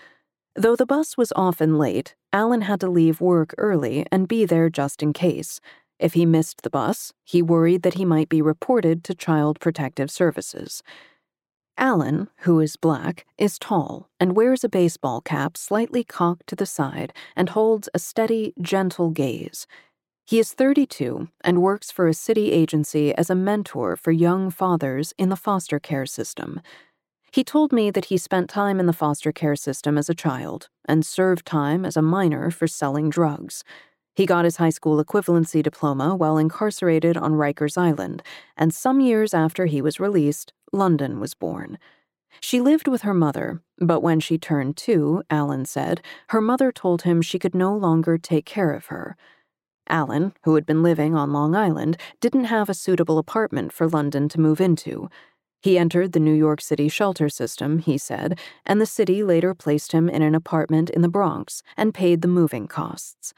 [0.60, 4.72] Though the bus was often late, Alan had to leave work early and be there
[4.72, 5.60] just in case.
[6.00, 10.10] If he missed the bus, he worried that he might be reported to Child Protective
[10.10, 10.82] Services.
[11.78, 16.66] Alan, who is black, is tall and wears a baseball cap slightly cocked to the
[16.66, 19.68] side and holds a steady, gentle gaze.
[20.26, 25.14] He is 32 and works for a city agency as a mentor for young fathers
[25.20, 26.62] in the foster care system.
[27.32, 30.70] He told me that he spent time in the foster care system as a child
[30.86, 33.64] and served time as a minor for selling drugs.
[34.16, 38.24] He got his high school equivalency diploma while incarcerated on Rikers Island,
[38.56, 41.78] and some years after he was released, London was born.
[42.40, 47.04] She lived with her mother, but when she turned two, Alan said, her mother told
[47.04, 49.16] him she could no longer take care of her.
[49.90, 54.28] Alan, who had been living on Long Island, didn't have a suitable apartment for London
[54.30, 55.10] to move into.
[55.62, 59.92] He entered the New York City shelter system, he said, and the city later placed
[59.92, 63.34] him in an apartment in the Bronx and paid the moving costs.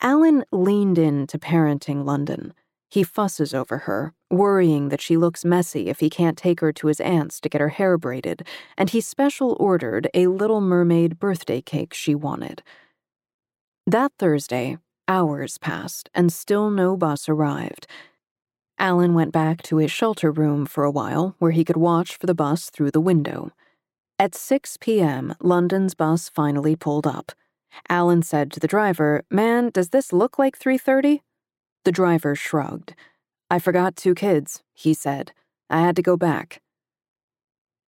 [0.00, 2.52] Alan leaned in to parenting London.
[2.88, 6.86] He fusses over her, worrying that she looks messy if he can't take her to
[6.86, 11.60] his aunt's to get her hair braided, and he special ordered a Little Mermaid birthday
[11.60, 12.62] cake she wanted.
[13.86, 14.78] That Thursday,
[15.08, 17.86] hours passed and still no bus arrived.
[18.78, 22.26] Alan went back to his shelter room for a while, where he could watch for
[22.26, 23.52] the bus through the window.
[24.18, 27.32] At 6 p.m., London's bus finally pulled up.
[27.88, 31.20] Alan said to the driver, Man, does this look like 3:30?
[31.84, 32.94] The driver shrugged.
[33.50, 35.32] I forgot two kids, he said.
[35.70, 36.60] I had to go back.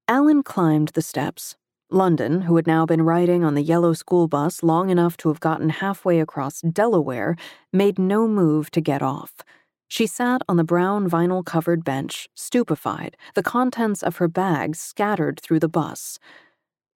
[0.08, 1.56] Alan climbed the steps.
[1.90, 5.40] London, who had now been riding on the yellow school bus long enough to have
[5.40, 7.36] gotten halfway across Delaware,
[7.72, 9.44] made no move to get off.
[9.88, 15.40] She sat on the brown vinyl covered bench, stupefied, the contents of her bag scattered
[15.40, 16.20] through the bus.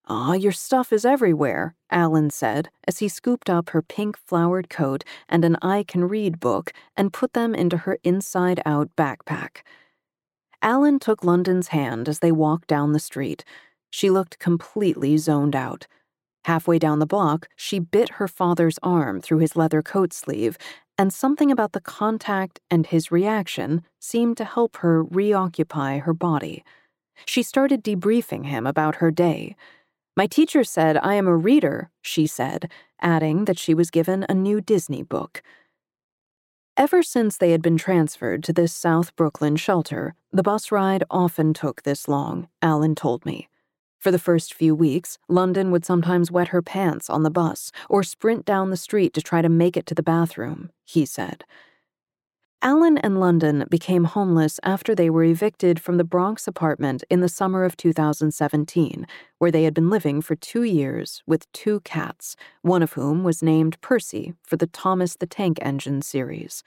[0.07, 5.05] Ah, your stuff is everywhere, Alan said as he scooped up her pink flowered coat
[5.29, 9.63] and an I Can Read book and put them into her inside out backpack.
[10.61, 13.45] Alan took London's hand as they walked down the street.
[13.89, 15.87] She looked completely zoned out.
[16.45, 20.57] Halfway down the block, she bit her father's arm through his leather coat sleeve,
[21.01, 26.63] and something about the contact and his reaction seemed to help her reoccupy her body.
[27.25, 29.55] She started debriefing him about her day.
[30.15, 32.69] My teacher said I am a reader, she said,
[33.01, 35.41] adding that she was given a new Disney book.
[36.77, 41.51] Ever since they had been transferred to this South Brooklyn shelter, the bus ride often
[41.55, 43.49] took this long, Alan told me.
[44.01, 48.01] For the first few weeks, London would sometimes wet her pants on the bus or
[48.01, 51.43] sprint down the street to try to make it to the bathroom, he said.
[52.63, 57.29] Alan and London became homeless after they were evicted from the Bronx apartment in the
[57.29, 59.05] summer of 2017,
[59.37, 63.43] where they had been living for two years with two cats, one of whom was
[63.43, 66.63] named Percy for the Thomas the Tank Engine series.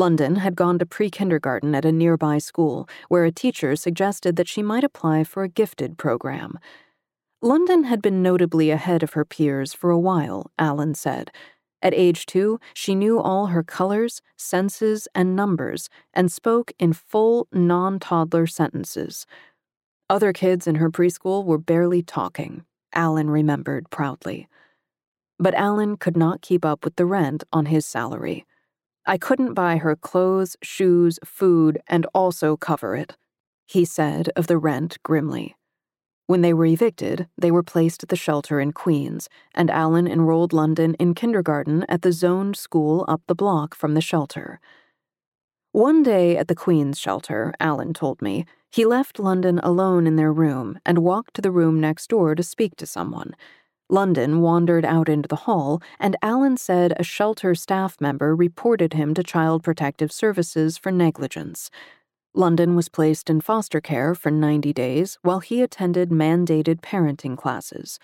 [0.00, 4.48] London had gone to pre kindergarten at a nearby school, where a teacher suggested that
[4.48, 6.58] she might apply for a gifted program.
[7.42, 11.30] London had been notably ahead of her peers for a while, Alan said
[11.82, 17.48] at age two, she knew all her colors, senses, and numbers and spoke in full,
[17.52, 19.26] non toddler sentences.
[20.08, 24.48] Other kids in her preschool were barely talking, Alan remembered proudly.
[25.38, 28.44] But Alan could not keep up with the rent on his salary.
[29.10, 33.16] I couldn't buy her clothes, shoes, food, and also cover it,
[33.66, 35.56] he said of the rent grimly.
[36.28, 40.52] When they were evicted, they were placed at the shelter in Queens, and Alan enrolled
[40.52, 44.60] London in kindergarten at the zoned school up the block from the shelter.
[45.72, 50.32] One day at the Queens shelter, Alan told me, he left London alone in their
[50.32, 53.34] room and walked to the room next door to speak to someone.
[53.92, 59.14] London wandered out into the hall, and Alan said a shelter staff member reported him
[59.14, 61.72] to Child Protective Services for negligence.
[62.32, 67.98] London was placed in foster care for 90 days while he attended mandated parenting classes.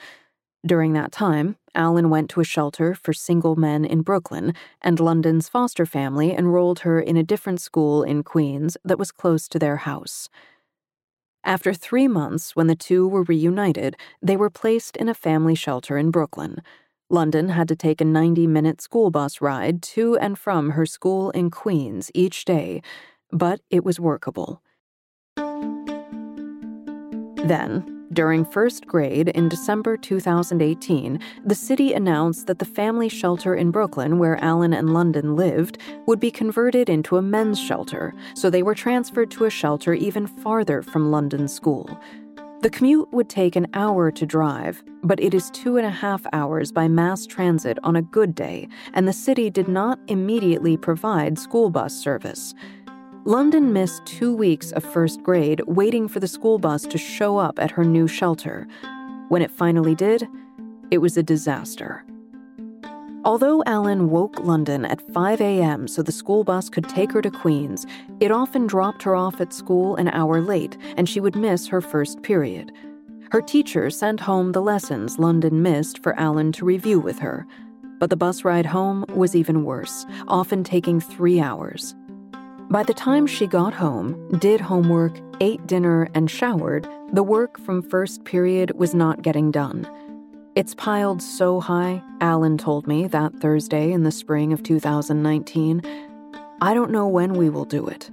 [0.66, 5.49] During that time, Alan went to a shelter for single men in Brooklyn, and London's
[5.49, 9.76] foster family enrolled her in a different school in Queens that was close to their
[9.76, 10.28] house.
[11.47, 15.97] After three months, when the two were reunited, they were placed in a family shelter
[15.97, 16.61] in Brooklyn.
[17.09, 21.30] London had to take a 90 minute school bus ride to and from her school
[21.30, 22.82] in Queens each day
[23.30, 24.62] but it was workable.
[27.47, 33.70] Then, during first grade in December 2018, the city announced that the family shelter in
[33.70, 38.62] Brooklyn, where Alan and London lived, would be converted into a men's shelter, so they
[38.62, 42.00] were transferred to a shelter even farther from London's school.
[42.61, 46.24] The commute would take an hour to drive, but it is two and a half
[46.32, 51.38] hours by mass transit on a good day, and the city did not immediately provide
[51.38, 52.54] school bus service.
[53.27, 57.59] London missed two weeks of first grade waiting for the school bus to show up
[57.59, 58.68] at her new shelter.
[59.31, 60.29] When it finally did,
[60.93, 62.05] it was a disaster.
[63.24, 65.89] Although Alan woke London at 5 a.m.
[65.89, 67.85] so the school bus could take her to Queens,
[68.20, 71.81] it often dropped her off at school an hour late and she would miss her
[71.81, 72.70] first period.
[73.33, 77.45] Her teacher sent home the lessons London missed for Alan to review with her.
[77.99, 81.97] But the bus ride home was even worse, often taking three hours.
[82.68, 87.80] By the time she got home, did homework, ate dinner, and showered, the work from
[87.80, 89.88] first period was not getting done.
[90.56, 95.80] It's piled so high, Alan told me that Thursday in the spring of 2019.
[96.60, 98.10] I don't know when we will do it.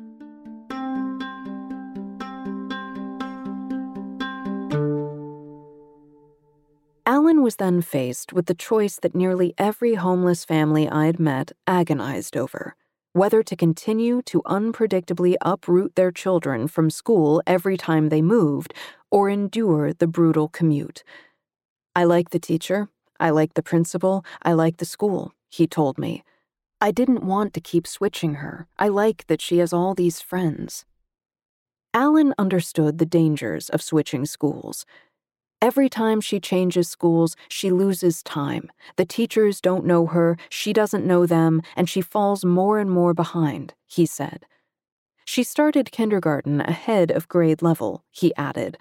[7.07, 12.37] Alan was then faced with the choice that nearly every homeless family I'd met agonized
[12.37, 12.75] over
[13.13, 18.73] whether to continue to unpredictably uproot their children from school every time they moved
[19.09, 21.03] or endure the brutal commute.
[21.95, 22.89] I like the teacher,
[23.19, 26.23] I like the principal, I like the school, he told me.
[26.81, 28.67] I didn't want to keep switching her.
[28.77, 30.83] I like that she has all these friends.
[31.93, 34.85] Alan understood the dangers of switching schools.
[35.63, 38.69] Every time she changes schools, she loses time.
[38.97, 43.13] The teachers don't know her, she doesn't know them, and she falls more and more
[43.13, 44.45] behind, he said.
[45.23, 48.77] She started kindergarten ahead of grade level, he added,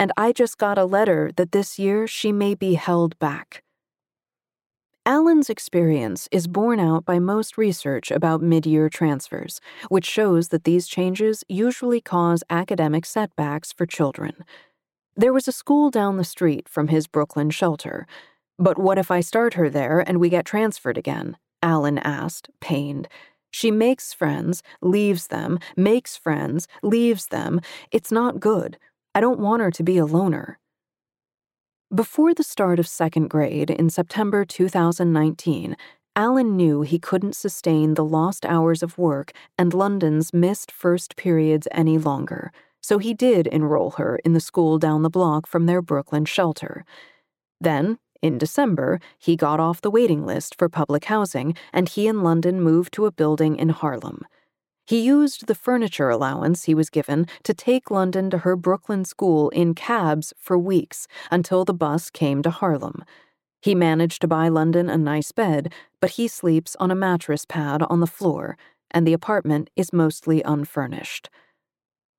[0.00, 3.62] and I just got a letter that this year she may be held back.
[5.06, 9.60] Alan's experience is borne out by most research about mid year transfers,
[9.90, 14.44] which shows that these changes usually cause academic setbacks for children.
[15.18, 18.06] There was a school down the street from his Brooklyn shelter.
[18.58, 21.38] But what if I start her there and we get transferred again?
[21.62, 23.08] Alan asked, pained.
[23.50, 27.62] She makes friends, leaves them, makes friends, leaves them.
[27.90, 28.76] It's not good.
[29.14, 30.58] I don't want her to be a loner.
[31.94, 35.76] Before the start of second grade in September 2019,
[36.14, 41.66] Alan knew he couldn't sustain the lost hours of work and London's missed first periods
[41.72, 42.52] any longer,
[42.86, 46.84] so he did enroll her in the school down the block from their Brooklyn shelter.
[47.60, 52.22] Then, in December, he got off the waiting list for public housing and he and
[52.22, 54.22] London moved to a building in Harlem.
[54.86, 59.48] He used the furniture allowance he was given to take London to her Brooklyn school
[59.48, 63.04] in cabs for weeks until the bus came to Harlem.
[63.60, 67.82] He managed to buy London a nice bed, but he sleeps on a mattress pad
[67.90, 68.56] on the floor,
[68.92, 71.28] and the apartment is mostly unfurnished.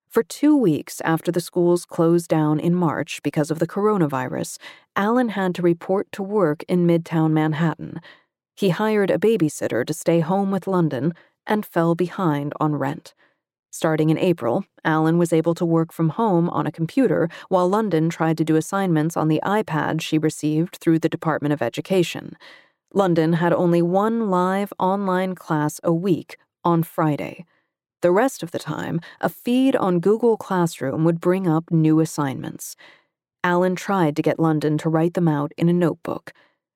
[0.10, 4.58] For two weeks after the schools closed down in March because of the coronavirus,
[4.96, 8.00] Alan had to report to work in Midtown Manhattan.
[8.56, 11.14] He hired a babysitter to stay home with London
[11.46, 13.14] and fell behind on rent.
[13.70, 18.10] Starting in April, Alan was able to work from home on a computer while London
[18.10, 22.38] tried to do assignments on the iPad she received through the Department of Education.
[22.94, 27.46] London had only one live online class a week on Friday.
[28.02, 32.76] The rest of the time, a feed on Google Classroom would bring up new assignments.
[33.44, 36.34] Alan tried to get London to write them out in a notebook.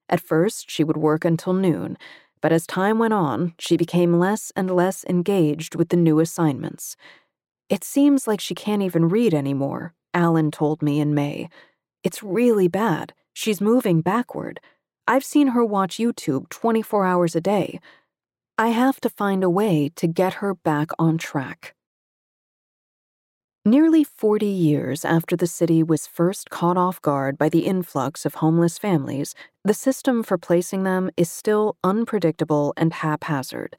[0.10, 1.98] At first, she would work until noon,
[2.42, 6.96] but as time went on, she became less and less engaged with the new assignments.
[7.70, 11.50] It seems like she can't even read anymore, Alan told me in May.
[12.04, 13.14] It's really bad.
[13.32, 14.60] She's moving backward.
[15.08, 17.80] I've seen her watch YouTube 24 hours a day.
[18.62, 21.74] I have to find a way to get her back on track.
[23.66, 28.36] Nearly 40 years after the city was first caught off guard by the influx of
[28.36, 29.34] homeless families,
[29.64, 33.76] the system for placing them is still unpredictable and haphazard.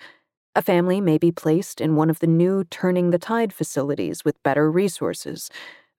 [0.56, 4.42] A family may be placed in one of the new Turning the Tide facilities with
[4.42, 5.48] better resources.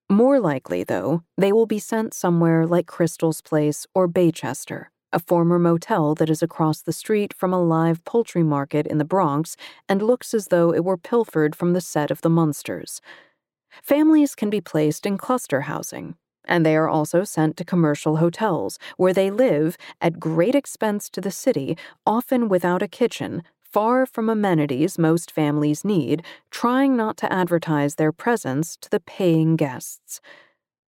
[0.09, 5.59] More likely, though, they will be sent somewhere like Crystal's Place or Baychester, a former
[5.59, 9.55] motel that is across the street from a live poultry market in the Bronx
[9.88, 12.99] and looks as though it were pilfered from the set of The Munsters.
[13.82, 18.78] Families can be placed in cluster housing, and they are also sent to commercial hotels
[18.97, 24.30] where they live at great expense to the city, often without a kitchen, far from
[24.30, 30.22] amenities most families need, trying not to advertise their presence to the paying guests.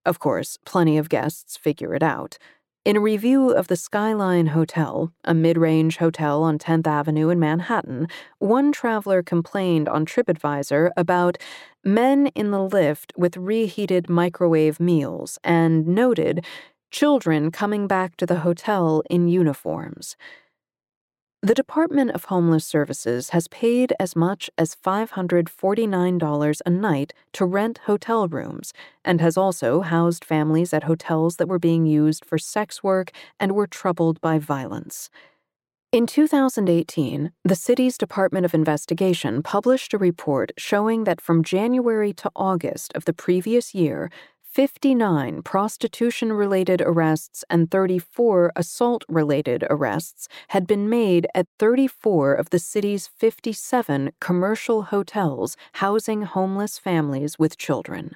[0.06, 2.38] Of course, plenty of guests figure it out.
[2.86, 7.40] In a review of the Skyline Hotel, a mid range hotel on 10th Avenue in
[7.40, 8.08] Manhattan,
[8.38, 11.40] one traveler complained on TripAdvisor about
[11.84, 16.46] men in the lift with reheated microwave meals and noted
[16.92, 20.16] children coming back to the hotel in uniforms.
[21.46, 27.82] The Department of Homeless Services has paid as much as $549 a night to rent
[27.86, 28.74] hotel rooms
[29.04, 33.52] and has also housed families at hotels that were being used for sex work and
[33.52, 35.12] were troubled by violence.
[35.92, 42.32] In 2018, the city's Department of Investigation published a report showing that from January to
[42.36, 44.10] August of the previous year,
[44.56, 52.52] 59 prostitution related arrests and 34 assault related arrests had been made at 34 of
[52.52, 58.16] the city's 57 commercial hotels housing homeless families with children.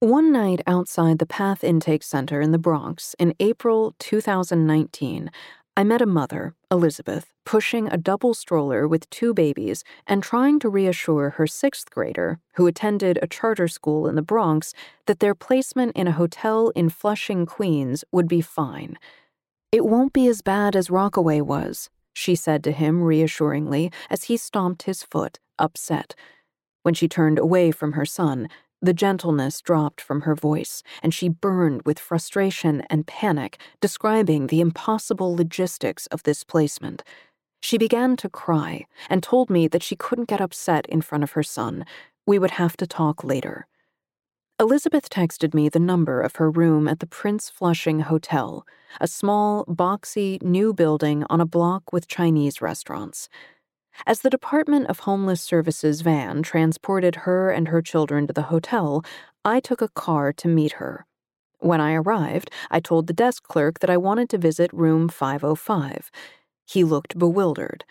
[0.00, 5.30] One night outside the Path Intake Center in the Bronx in April 2019,
[5.76, 10.68] I met a mother, Elizabeth, pushing a double stroller with two babies and trying to
[10.68, 14.74] reassure her sixth grader, who attended a charter school in the Bronx,
[15.06, 18.98] that their placement in a hotel in Flushing, Queens would be fine.
[19.72, 24.36] It won't be as bad as Rockaway was, she said to him reassuringly as he
[24.36, 26.14] stomped his foot, upset.
[26.82, 28.48] When she turned away from her son,
[28.82, 34.60] the gentleness dropped from her voice, and she burned with frustration and panic, describing the
[34.60, 37.02] impossible logistics of this placement.
[37.60, 41.32] She began to cry and told me that she couldn't get upset in front of
[41.32, 41.84] her son.
[42.26, 43.66] We would have to talk later.
[44.58, 48.66] Elizabeth texted me the number of her room at the Prince Flushing Hotel,
[49.00, 53.28] a small, boxy, new building on a block with Chinese restaurants.
[54.06, 59.04] As the Department of Homeless Services van transported her and her children to the hotel,
[59.44, 61.06] I took a car to meet her.
[61.58, 66.10] When I arrived, I told the desk clerk that I wanted to visit room 505.
[66.66, 67.84] He looked bewildered.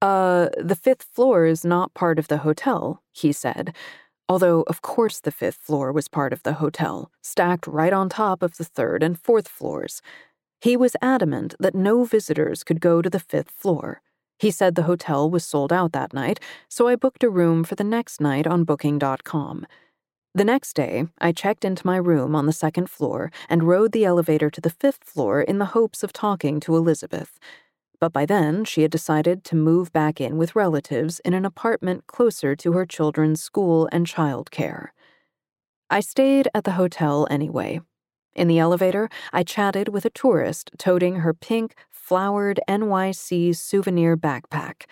[0.00, 3.74] Uh, the fifth floor is not part of the hotel, he said.
[4.28, 8.42] Although, of course, the fifth floor was part of the hotel, stacked right on top
[8.42, 10.02] of the third and fourth floors.
[10.60, 14.02] He was adamant that no visitors could go to the fifth floor.
[14.38, 17.74] He said the hotel was sold out that night, so I booked a room for
[17.74, 19.66] the next night on Booking.com.
[20.34, 24.04] The next day, I checked into my room on the second floor and rode the
[24.04, 27.38] elevator to the fifth floor in the hopes of talking to Elizabeth.
[27.98, 32.06] But by then, she had decided to move back in with relatives in an apartment
[32.06, 34.92] closer to her children's school and child care.
[35.90, 37.80] I stayed at the hotel anyway.
[38.34, 41.74] In the elevator, I chatted with a tourist toting her pink,
[42.08, 44.84] flowered NYC souvenir backpack.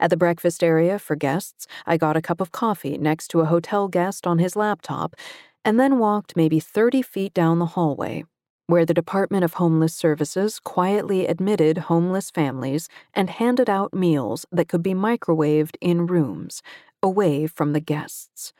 [0.00, 3.44] At the breakfast area for guests, I got a cup of coffee next to a
[3.44, 5.14] hotel guest on his laptop,
[5.62, 8.24] and then walked maybe 30 feet down the hallway
[8.66, 14.68] where the Department of Homeless Services quietly admitted homeless families and handed out meals that
[14.68, 16.62] could be microwaved in rooms,
[17.02, 18.54] away from the guests.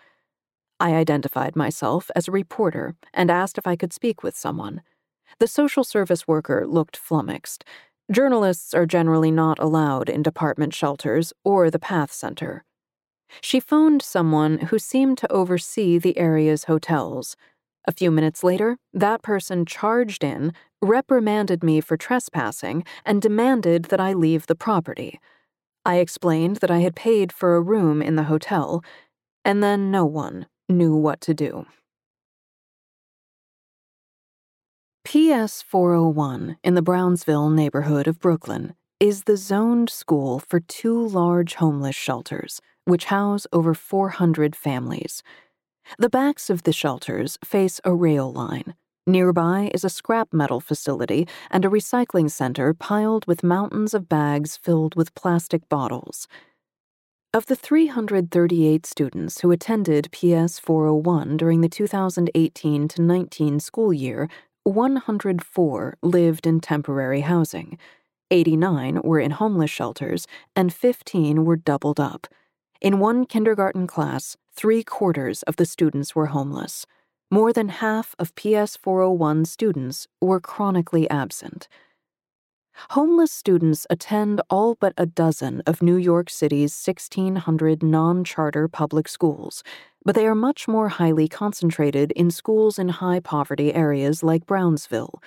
[0.79, 4.83] I identified myself as a reporter and asked if I could speak with someone.
[5.39, 7.65] The social service worker looked flummoxed.
[8.13, 12.63] Journalists are generally not allowed in department shelters or the Path Center.
[13.41, 17.35] She phoned someone who seemed to oversee the area's hotels.
[17.87, 20.53] A few minutes later, that person charged in,
[20.83, 25.19] reprimanded me for trespassing, and demanded that I leave the property.
[25.87, 28.85] I explained that I had paid for a room in the hotel,
[29.47, 31.67] and then no one knew what to do.
[35.05, 41.55] PS 401 in the Brownsville neighborhood of Brooklyn is the zoned school for two large
[41.55, 45.23] homeless shelters, which house over 400 families.
[45.99, 48.75] The backs of the shelters face a rail line.
[49.07, 54.57] Nearby is a scrap metal facility and a recycling center piled with mountains of bags
[54.57, 56.27] filled with plastic bottles.
[57.35, 64.29] Of the 338 students who attended PS 401 during the 2018 19 school year,
[64.65, 67.79] 104 lived in temporary housing.
[68.31, 72.27] 89 were in homeless shelters, and 15 were doubled up.
[72.81, 76.87] In one kindergarten class, three quarters of the students were homeless.
[77.31, 81.69] More than half of PS 401 students were chronically absent.
[82.91, 89.09] Homeless students attend all but a dozen of New York City's 1,600 non charter public
[89.09, 89.63] schools,
[90.05, 95.23] but they are much more highly concentrated in schools in high poverty areas like Brownsville.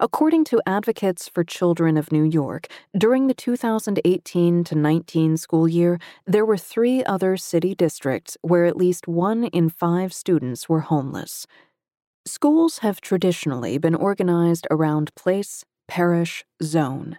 [0.00, 2.66] According to Advocates for Children of New York,
[2.98, 8.76] during the 2018 to 19 school year, there were three other city districts where at
[8.76, 11.46] least one in five students were homeless.
[12.26, 17.18] Schools have traditionally been organized around place, parish, zone.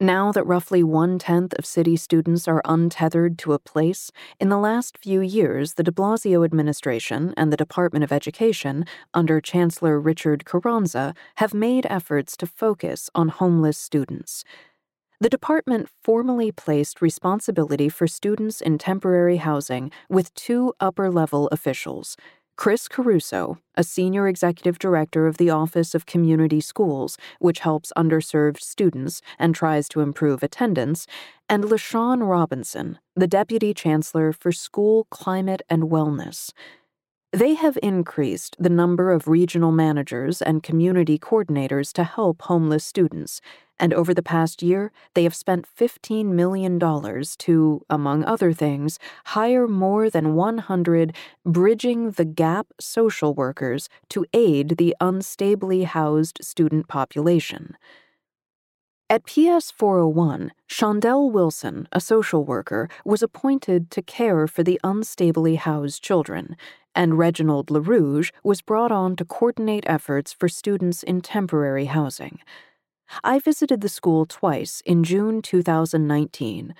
[0.00, 4.58] Now that roughly one tenth of city students are untethered to a place, in the
[4.58, 8.84] last few years, the de Blasio administration and the Department of Education,
[9.14, 14.44] under Chancellor Richard Carranza, have made efforts to focus on homeless students.
[15.18, 22.18] The department formally placed responsibility for students in temporary housing with two upper level officials
[22.56, 28.60] Chris Caruso, a senior executive director of the Office of Community Schools, which helps underserved
[28.60, 31.06] students and tries to improve attendance,
[31.50, 36.50] and LaShawn Robinson, the deputy chancellor for School Climate and Wellness.
[37.36, 43.42] They have increased the number of regional managers and community coordinators to help homeless students,
[43.78, 49.68] and over the past year, they have spent $15 million to, among other things, hire
[49.68, 51.14] more than 100
[51.44, 57.76] Bridging the Gap social workers to aid the unstably housed student population.
[59.08, 65.56] At PS 401, Shondell Wilson, a social worker, was appointed to care for the unstably
[65.58, 66.56] housed children,
[66.96, 72.40] and Reginald LaRouge was brought on to coordinate efforts for students in temporary housing.
[73.22, 76.74] I visited the school twice in June 2019.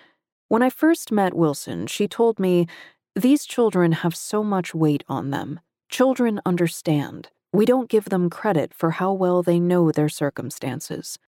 [0.49, 2.67] When I first met Wilson, she told me,
[3.15, 5.61] These children have so much weight on them.
[5.89, 7.29] Children understand.
[7.53, 11.19] We don't give them credit for how well they know their circumstances.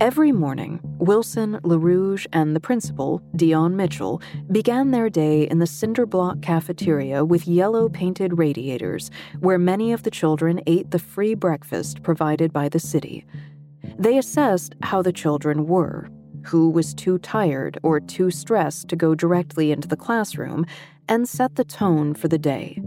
[0.00, 6.06] Every morning, Wilson, LaRouge, and the principal, Dion Mitchell, began their day in the cinder
[6.06, 12.02] block cafeteria with yellow painted radiators, where many of the children ate the free breakfast
[12.02, 13.26] provided by the city.
[13.98, 16.08] They assessed how the children were.
[16.44, 20.64] who was too tired or too stressed to go directly into the classroom,
[21.08, 22.80] and set the tone for the day.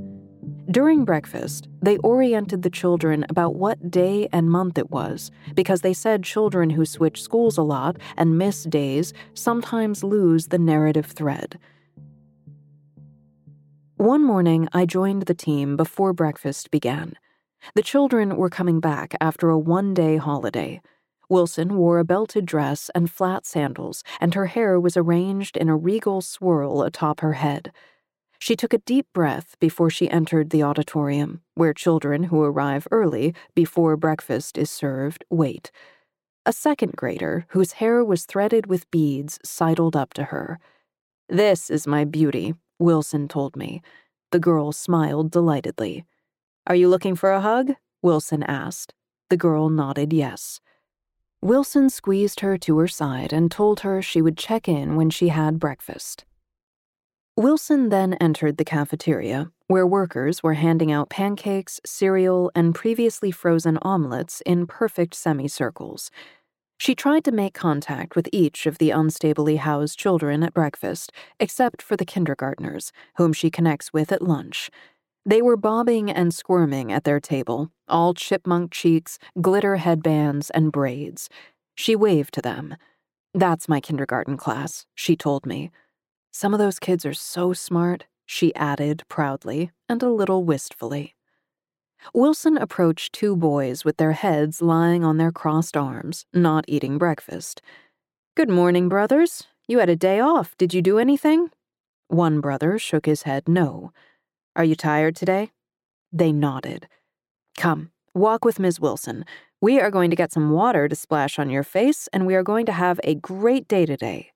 [0.72, 5.94] During breakfast, they oriented the children about what day and month it was, because they
[5.94, 11.60] said children who switch schools a lot and miss days sometimes lose the narrative thread.
[13.98, 17.14] One morning, I joined the team before breakfast began.
[17.76, 20.82] The children were coming back after a one day holiday.
[21.30, 25.76] Wilson wore a belted dress and flat sandals, and her hair was arranged in a
[25.76, 27.72] regal swirl atop her head.
[28.44, 33.34] She took a deep breath before she entered the auditorium, where children who arrive early,
[33.56, 35.72] before breakfast is served, wait.
[36.46, 40.60] A second grader, whose hair was threaded with beads, sidled up to her.
[41.30, 43.82] This is my beauty, Wilson told me.
[44.34, 46.04] The girl smiled delightedly.
[46.68, 47.76] Are you looking for a hug?
[48.02, 48.94] Wilson asked.
[49.30, 50.60] The girl nodded yes.
[51.42, 55.30] Wilson squeezed her to her side and told her she would check in when she
[55.30, 56.26] had breakfast.
[57.36, 63.80] Wilson then entered the cafeteria, where workers were handing out pancakes, cereal, and previously frozen
[63.82, 66.12] omelets in perfect semicircles.
[66.78, 71.82] She tried to make contact with each of the unstably housed children at breakfast, except
[71.82, 74.70] for the kindergartners, whom she connects with at lunch.
[75.26, 81.30] They were bobbing and squirming at their table, all chipmunk cheeks, glitter headbands, and braids.
[81.74, 82.76] She waved to them.
[83.34, 85.72] That's my kindergarten class, she told me.
[86.36, 91.14] Some of those kids are so smart, she added proudly and a little wistfully.
[92.12, 97.62] Wilson approached two boys with their heads lying on their crossed arms, not eating breakfast.
[98.36, 99.44] Good morning, brothers.
[99.68, 100.58] You had a day off.
[100.58, 101.52] Did you do anything?
[102.08, 103.94] One brother shook his head no.
[104.56, 105.52] Are you tired today?
[106.12, 106.88] They nodded.
[107.58, 108.80] Come, walk with Ms.
[108.80, 109.24] Wilson.
[109.62, 112.44] We are going to get some water to splash on your face, and we are
[112.44, 114.32] going to have a great day today.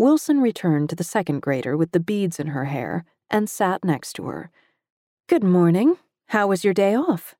[0.00, 4.12] Wilson returned to the second grader with the beads in her hair and sat next
[4.12, 4.48] to her.
[5.28, 5.96] Good morning.
[6.28, 7.34] How was your day off?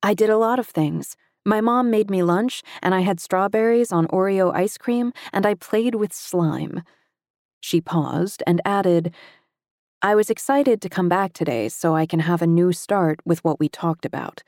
[0.00, 1.16] I did a lot of things.
[1.44, 5.54] My mom made me lunch, and I had strawberries on Oreo ice cream, and I
[5.54, 6.84] played with slime.
[7.60, 9.12] She paused and added,
[10.00, 13.42] I was excited to come back today so I can have a new start with
[13.42, 14.44] what we talked about.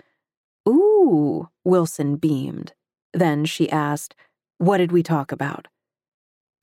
[0.68, 2.72] Ooh, Wilson beamed.
[3.12, 4.14] Then she asked,
[4.58, 5.66] What did we talk about?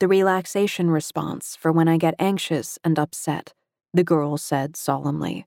[0.04, 3.54] The relaxation response for when I get anxious and upset,
[3.94, 5.46] the girl said solemnly.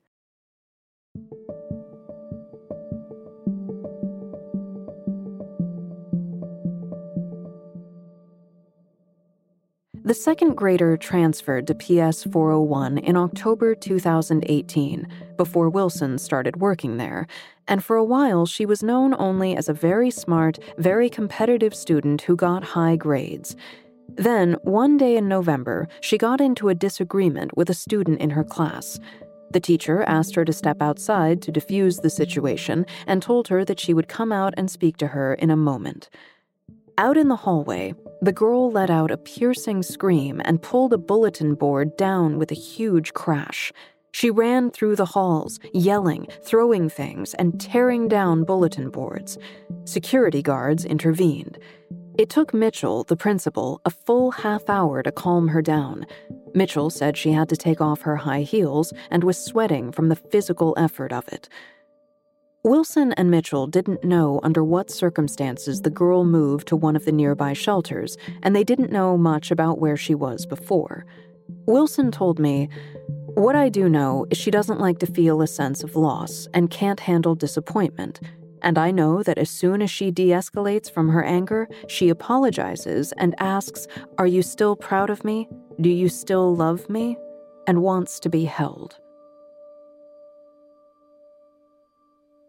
[10.03, 17.27] The second grader transferred to PS 401 in October 2018 before Wilson started working there,
[17.67, 22.23] and for a while she was known only as a very smart, very competitive student
[22.23, 23.55] who got high grades.
[24.15, 28.43] Then, one day in November, she got into a disagreement with a student in her
[28.43, 28.99] class.
[29.51, 33.79] The teacher asked her to step outside to diffuse the situation and told her that
[33.79, 36.09] she would come out and speak to her in a moment.
[36.97, 41.53] Out in the hallway, the girl let out a piercing scream and pulled a bulletin
[41.53, 43.71] board down with a huge crash.
[44.11, 49.37] She ran through the halls, yelling, throwing things, and tearing down bulletin boards.
[49.85, 51.59] Security guards intervened.
[52.17, 56.07] It took Mitchell, the principal, a full half hour to calm her down.
[56.55, 60.15] Mitchell said she had to take off her high heels and was sweating from the
[60.15, 61.47] physical effort of it.
[62.63, 67.11] Wilson and Mitchell didn't know under what circumstances the girl moved to one of the
[67.11, 71.05] nearby shelters, and they didn't know much about where she was before.
[71.67, 72.67] Wilson told me,
[73.35, 76.71] What I do know is she doesn't like to feel a sense of loss and
[76.71, 78.19] can't handle disappointment.
[78.61, 83.11] And I know that as soon as she de escalates from her anger, she apologizes
[83.13, 85.47] and asks, Are you still proud of me?
[85.79, 87.17] Do you still love me?
[87.67, 88.97] and wants to be held.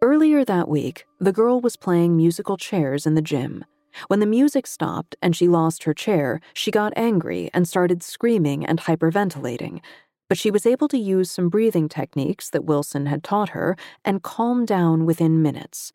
[0.01, 3.65] Earlier that week, the girl was playing musical chairs in the gym.
[4.07, 8.65] When the music stopped and she lost her chair, she got angry and started screaming
[8.65, 9.81] and hyperventilating
[10.29, 13.75] but she was able to use some breathing techniques that Wilson had taught her
[14.05, 15.91] and calm down within minutes.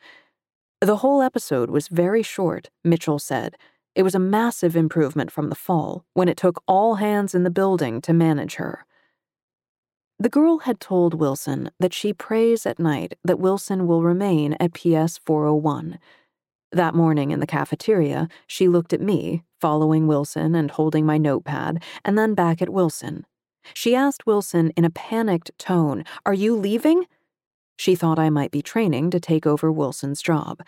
[0.81, 3.56] The whole episode was very short, Mitchell said.
[3.94, 7.51] It was a massive improvement from the fall, when it took all hands in the
[7.51, 8.85] building to manage her.
[10.19, 14.74] The girl had told Wilson that she prays at night that Wilson will remain at
[14.74, 15.98] PS 401.
[16.73, 21.82] That morning in the cafeteria, she looked at me, following Wilson and holding my notepad,
[22.05, 23.24] and then back at Wilson.
[23.72, 27.06] She asked Wilson in a panicked tone, Are you leaving?
[27.76, 30.62] She thought I might be training to take over Wilson's job.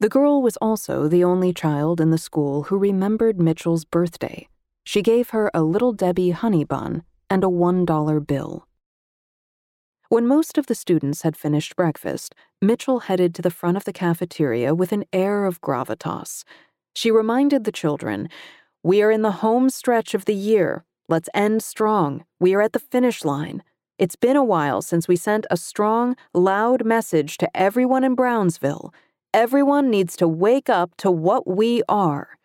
[0.00, 4.48] The girl was also the only child in the school who remembered Mitchell's birthday.
[4.84, 8.66] She gave her a Little Debbie honey bun and a $1 bill.
[10.08, 13.92] When most of the students had finished breakfast, Mitchell headed to the front of the
[13.92, 16.44] cafeteria with an air of gravitas.
[16.94, 18.30] She reminded the children,
[18.82, 20.84] We are in the home stretch of the year.
[21.10, 22.26] Let's end strong.
[22.38, 23.62] We are at the finish line.
[23.98, 28.92] It's been a while since we sent a strong, loud message to everyone in Brownsville.
[29.32, 32.36] Everyone needs to wake up to what we are.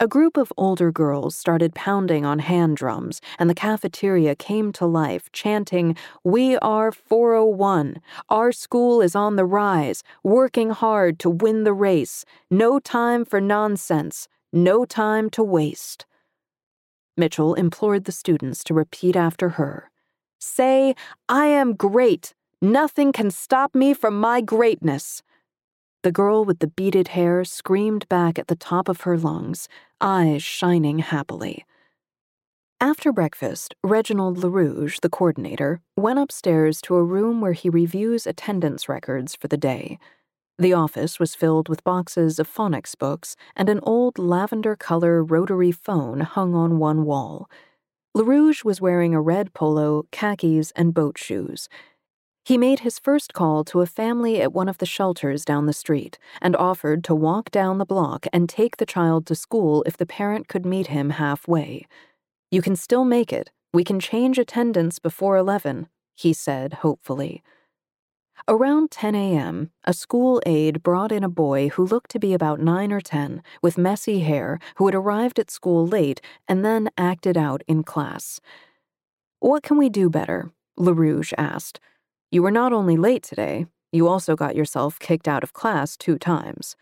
[0.00, 4.86] A group of older girls started pounding on hand drums, and the cafeteria came to
[4.86, 8.00] life, chanting, We are 401.
[8.30, 12.24] Our school is on the rise, working hard to win the race.
[12.50, 14.28] No time for nonsense.
[14.50, 16.06] No time to waste.
[17.16, 19.90] Mitchell implored the students to repeat after her
[20.38, 20.94] Say,
[21.28, 22.34] I am great.
[22.60, 25.22] Nothing can stop me from my greatness.
[26.02, 29.68] The girl with the beaded hair screamed back at the top of her lungs,
[30.02, 31.64] eyes shining happily.
[32.78, 38.86] After breakfast, Reginald LaRouge, the coordinator, went upstairs to a room where he reviews attendance
[38.86, 39.98] records for the day.
[40.58, 45.72] The office was filled with boxes of phonics books and an old lavender color rotary
[45.72, 47.50] phone hung on one wall.
[48.16, 51.68] LaRouge was wearing a red polo, khakis, and boat shoes.
[52.44, 55.72] He made his first call to a family at one of the shelters down the
[55.72, 59.96] street and offered to walk down the block and take the child to school if
[59.96, 61.88] the parent could meet him halfway.
[62.52, 63.50] You can still make it.
[63.72, 67.42] We can change attendance before 11, he said hopefully.
[68.46, 72.60] Around 10 a.m., a school aide brought in a boy who looked to be about
[72.60, 77.36] 9 or 10, with messy hair, who had arrived at school late and then acted
[77.36, 78.40] out in class.
[79.40, 80.50] What can we do better?
[80.78, 81.80] LaRouge asked.
[82.30, 86.18] You were not only late today, you also got yourself kicked out of class two
[86.18, 86.76] times.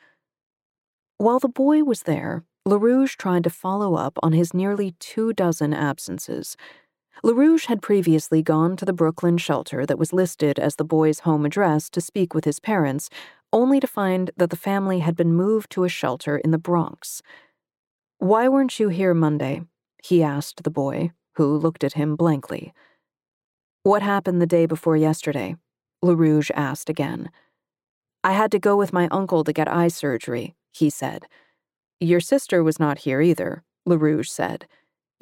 [1.18, 5.74] While the boy was there, LaRouge tried to follow up on his nearly two dozen
[5.74, 6.56] absences.
[7.22, 11.46] LaRouge had previously gone to the Brooklyn shelter that was listed as the boy's home
[11.46, 13.08] address to speak with his parents,
[13.52, 17.22] only to find that the family had been moved to a shelter in the Bronx.
[18.18, 19.62] Why weren't you here Monday?
[20.02, 22.72] he asked the boy, who looked at him blankly.
[23.84, 25.56] What happened the day before yesterday?
[26.04, 27.30] LaRouge asked again.
[28.24, 31.26] I had to go with my uncle to get eye surgery, he said.
[32.00, 34.66] Your sister was not here either, LaRouge said.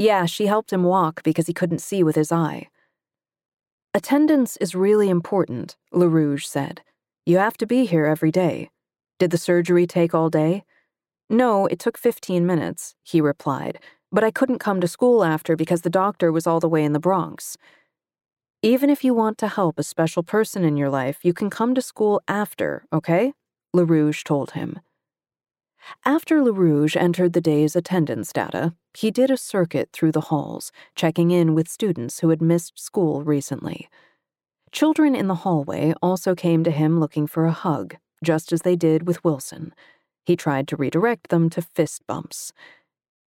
[0.01, 2.69] Yeah, she helped him walk because he couldn't see with his eye.
[3.93, 6.81] Attendance is really important, LaRouge said.
[7.27, 8.71] You have to be here every day.
[9.19, 10.65] Did the surgery take all day?
[11.29, 13.79] No, it took 15 minutes, he replied,
[14.11, 16.95] but I couldn't come to school after because the doctor was all the way in
[16.95, 17.59] the Bronx.
[18.63, 21.75] Even if you want to help a special person in your life, you can come
[21.75, 23.35] to school after, okay?
[23.77, 24.81] LaRouge told him.
[26.05, 31.31] After LaRouge entered the day's attendance data, he did a circuit through the halls, checking
[31.31, 33.89] in with students who had missed school recently.
[34.73, 38.77] Children in the hallway also came to him looking for a hug, just as they
[38.77, 39.75] did with Wilson.
[40.25, 42.53] He tried to redirect them to fist bumps.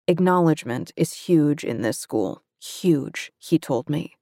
[0.08, 2.44] Acknowledgement is huge in this school.
[2.62, 4.16] Huge, he told me.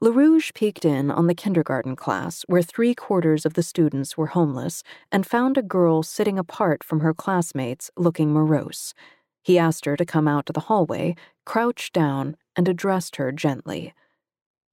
[0.00, 4.84] LaRouge peeked in on the kindergarten class where three quarters of the students were homeless
[5.10, 8.94] and found a girl sitting apart from her classmates looking morose.
[9.42, 13.92] He asked her to come out to the hallway, crouched down, and addressed her gently.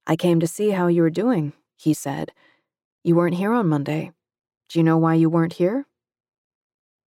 [0.06, 2.30] I came to see how you were doing, he said.
[3.02, 4.12] You weren't here on Monday.
[4.68, 5.86] Do you know why you weren't here?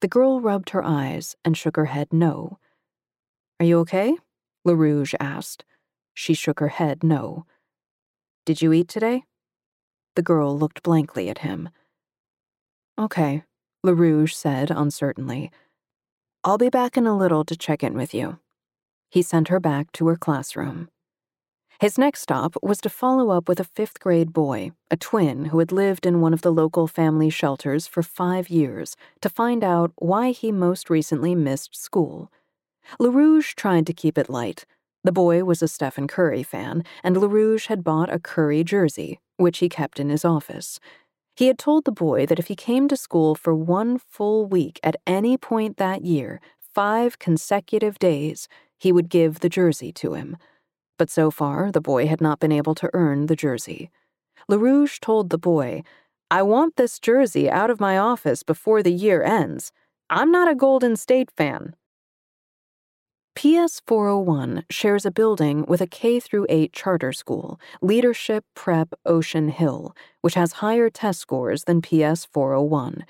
[0.02, 2.60] The girl rubbed her eyes and shook her head no.
[3.62, 4.18] Are you okay?
[4.68, 5.64] LaRouge asked.
[6.14, 7.46] She shook her head no.
[8.50, 9.26] Did you eat today?
[10.16, 11.70] The girl looked blankly at him.
[12.98, 13.44] Okay,
[13.86, 15.52] LaRouge said uncertainly.
[16.44, 18.40] I'll be back in a little to check in with you.
[19.12, 20.90] He sent her back to her classroom.
[21.80, 25.60] His next stop was to follow up with a fifth grade boy, a twin who
[25.60, 29.92] had lived in one of the local family shelters for five years, to find out
[29.98, 32.32] why he most recently missed school.
[33.00, 34.66] LaRouge tried to keep it light,
[35.04, 39.60] the boy was a Stephen Curry fan, and LaRouge had bought a Curry jersey, which
[39.60, 40.80] he kept in his office.
[41.36, 44.80] He had told the boy that if he came to school for one full week
[44.84, 50.36] at any point that year, five consecutive days, he would give the jersey to him.
[50.98, 53.90] But so far, the boy had not been able to earn the jersey.
[54.50, 55.84] LaRouge told the boy,
[56.30, 59.72] I want this jersey out of my office before the year ends.
[60.10, 61.74] I'm not a Golden State fan.
[63.36, 66.20] PS 401 shares a building with a K
[66.50, 73.06] 8 charter school, Leadership Prep Ocean Hill, which has higher test scores than PS 401.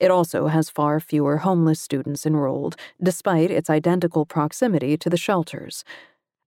[0.00, 5.84] It also has far fewer homeless students enrolled, despite its identical proximity to the shelters.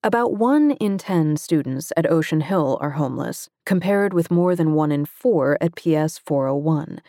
[0.04, 4.92] About one in 10 students at Ocean Hill are homeless, compared with more than one
[4.92, 7.02] in four at PS 401.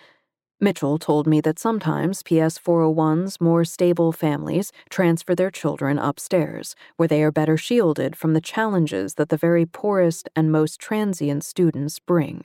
[0.61, 7.07] Mitchell told me that sometimes PS 401's more stable families transfer their children upstairs, where
[7.07, 12.01] they are better shielded from the challenges that the very poorest and most transient students
[12.01, 12.43] bring.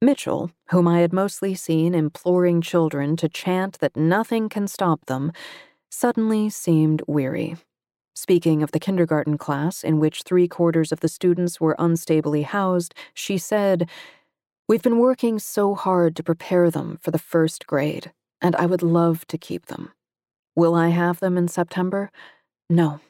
[0.00, 5.30] Mitchell, whom I had mostly seen imploring children to chant that nothing can stop them,
[5.90, 7.56] suddenly seemed weary.
[8.14, 12.94] Speaking of the kindergarten class in which three quarters of the students were unstably housed,
[13.12, 13.90] she said,
[14.66, 18.82] We've been working so hard to prepare them for the first grade, and I would
[18.82, 19.92] love to keep them.
[20.56, 22.10] Will I have them in September?
[22.70, 23.00] No.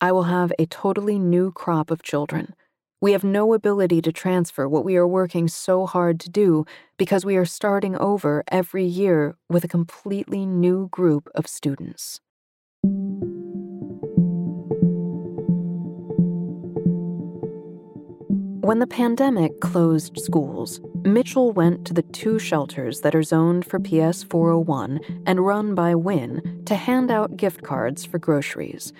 [0.00, 2.54] I will have a totally new crop of children.
[3.00, 6.64] We have no ability to transfer what we are working so hard to do
[6.96, 12.20] because we are starting over every year with a completely new group of students.
[18.70, 23.80] When the pandemic closed schools, Mitchell went to the two shelters that are zoned for
[23.80, 28.92] PS 401 and run by WIN to hand out gift cards for groceries.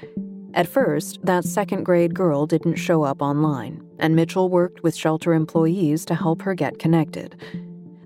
[0.55, 5.35] At first, that second grade girl didn't show up online, and Mitchell worked with shelter
[5.35, 7.41] employees to help her get connected.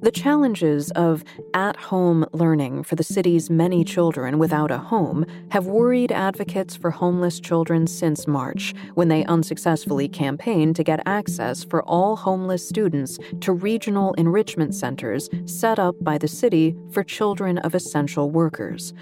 [0.05, 1.25] The challenges of
[1.55, 6.91] at home learning for the city's many children without a home have worried advocates for
[6.91, 13.19] homeless children since March, when they unsuccessfully campaigned to get access for all homeless students
[13.41, 18.93] to regional enrichment centers set up by the city for children of essential workers.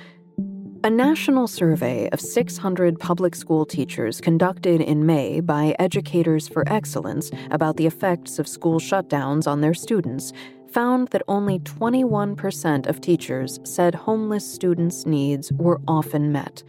[0.85, 7.33] A national survey of 600 public school teachers conducted in May by Educators for Excellence
[7.51, 10.33] about the effects of school shutdowns on their students
[10.73, 16.63] found that only 21% of teachers said homeless students' needs were often met.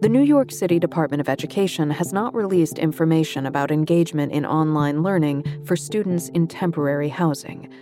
[0.00, 5.02] The New York City Department of Education has not released information about engagement in online
[5.02, 7.72] learning for students in temporary housing.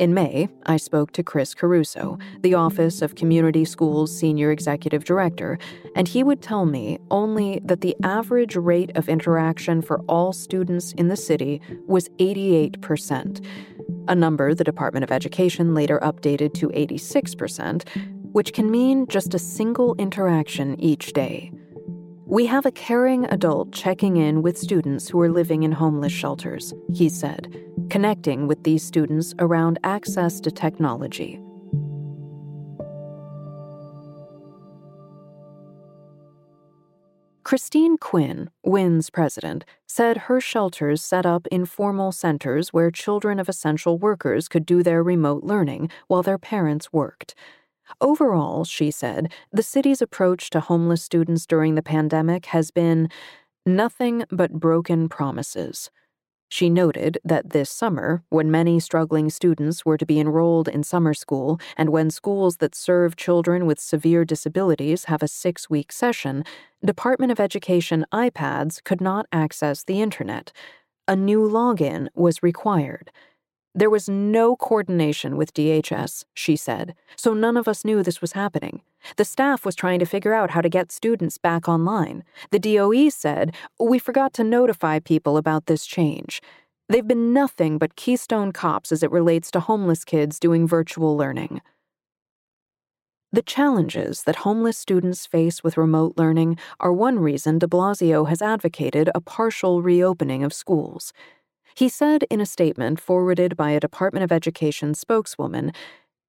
[0.00, 5.58] In May, I spoke to Chris Caruso, the Office of Community Schools Senior Executive Director,
[5.94, 10.92] and he would tell me only that the average rate of interaction for all students
[10.92, 13.44] in the city was 88%,
[14.08, 17.86] a number the Department of Education later updated to 86%,
[18.32, 21.52] which can mean just a single interaction each day.
[22.26, 26.72] We have a caring adult checking in with students who are living in homeless shelters,
[26.92, 27.52] he said,
[27.90, 31.40] connecting with these students around access to technology.
[37.50, 43.98] Christine Quinn, WIN's president, said her shelters set up informal centers where children of essential
[43.98, 47.34] workers could do their remote learning while their parents worked.
[48.00, 53.08] Overall, she said, the city's approach to homeless students during the pandemic has been
[53.66, 55.90] nothing but broken promises.
[56.52, 61.14] She noted that this summer, when many struggling students were to be enrolled in summer
[61.14, 66.42] school, and when schools that serve children with severe disabilities have a six week session,
[66.84, 70.52] Department of Education iPads could not access the internet.
[71.06, 73.12] A new login was required.
[73.72, 78.32] There was no coordination with DHS, she said, so none of us knew this was
[78.32, 78.82] happening.
[79.16, 82.24] The staff was trying to figure out how to get students back online.
[82.50, 86.40] The DOE said, We forgot to notify people about this change.
[86.88, 91.60] They've been nothing but Keystone cops as it relates to homeless kids doing virtual learning.
[93.32, 98.42] The challenges that homeless students face with remote learning are one reason de Blasio has
[98.42, 101.12] advocated a partial reopening of schools.
[101.76, 105.72] He said in a statement forwarded by a Department of Education spokeswoman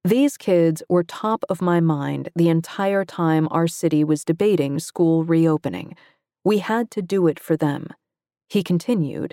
[0.04, 5.22] These kids were top of my mind the entire time our city was debating school
[5.22, 5.94] reopening.
[6.44, 7.86] We had to do it for them.
[8.48, 9.32] He continued,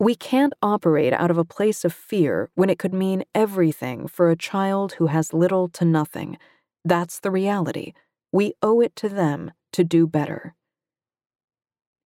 [0.00, 4.30] We can't operate out of a place of fear when it could mean everything for
[4.30, 6.38] a child who has little to nothing.
[6.84, 7.92] That's the reality.
[8.32, 10.56] We owe it to them to do better.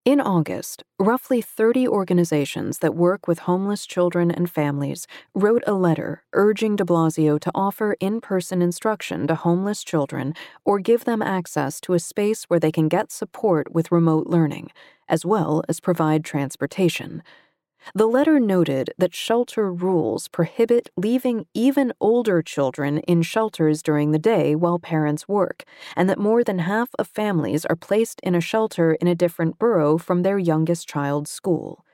[0.05, 6.21] In August, roughly 30 organizations that work with homeless children and families wrote a letter
[6.33, 11.81] urging de Blasio to offer in person instruction to homeless children or give them access
[11.81, 14.69] to a space where they can get support with remote learning,
[15.09, 17.23] as well as provide transportation.
[17.93, 24.19] The letter noted that shelter rules prohibit leaving even older children in shelters during the
[24.19, 25.63] day while parents work,
[25.95, 29.59] and that more than half of families are placed in a shelter in a different
[29.59, 31.85] borough from their youngest child's school.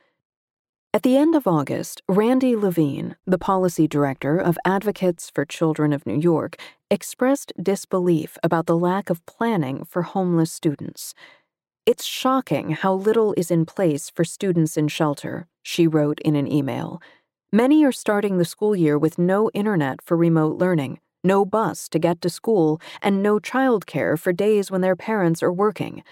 [0.93, 6.05] At the end of August, Randi Levine, the policy director of Advocates for Children of
[6.05, 6.57] New York,
[6.89, 11.13] expressed disbelief about the lack of planning for homeless students.
[11.85, 16.51] It's shocking how little is in place for students in shelter, she wrote in an
[16.51, 17.01] email.
[17.51, 21.99] Many are starting the school year with no internet for remote learning, no bus to
[21.99, 26.03] get to school, and no childcare for days when their parents are working.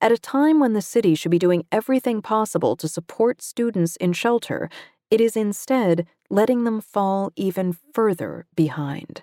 [0.00, 4.12] At a time when the city should be doing everything possible to support students in
[4.14, 4.70] shelter,
[5.10, 9.22] it is instead letting them fall even further behind.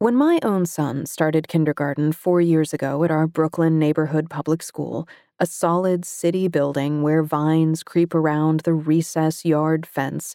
[0.00, 5.06] When my own son started kindergarten four years ago at our Brooklyn neighborhood public school,
[5.38, 10.34] a solid city building where vines creep around the recess yard fence,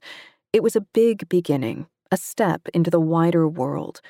[0.53, 4.01] it was a big beginning, a step into the wider world.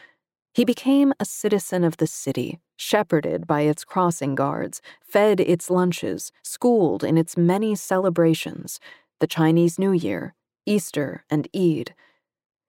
[0.53, 6.33] He became a citizen of the city, shepherded by its crossing guards, fed its lunches,
[6.43, 8.81] schooled in its many celebrations
[9.21, 11.95] the Chinese New Year, Easter, and Eid.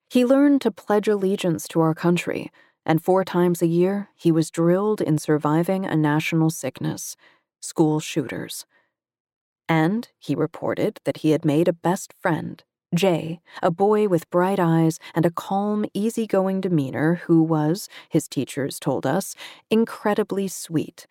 [0.09, 2.49] He learned to pledge allegiance to our country,
[2.87, 7.15] and four times a year he was drilled in surviving a national sickness
[7.59, 8.65] school shooters.
[9.69, 12.63] And he reported that he had made a best friend
[12.95, 18.79] Jay, a boy with bright eyes and a calm, easygoing demeanor who was, his teachers
[18.79, 19.35] told us,
[19.69, 21.05] incredibly sweet.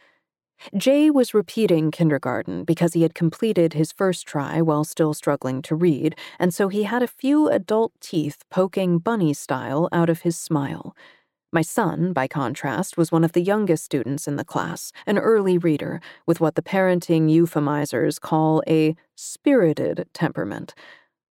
[0.74, 5.74] Jay was repeating kindergarten because he had completed his first try while still struggling to
[5.74, 10.38] read, and so he had a few adult teeth poking bunny style out of his
[10.38, 10.96] smile.
[11.52, 15.56] My son, by contrast, was one of the youngest students in the class, an early
[15.56, 20.74] reader, with what the parenting euphemizers call a spirited temperament.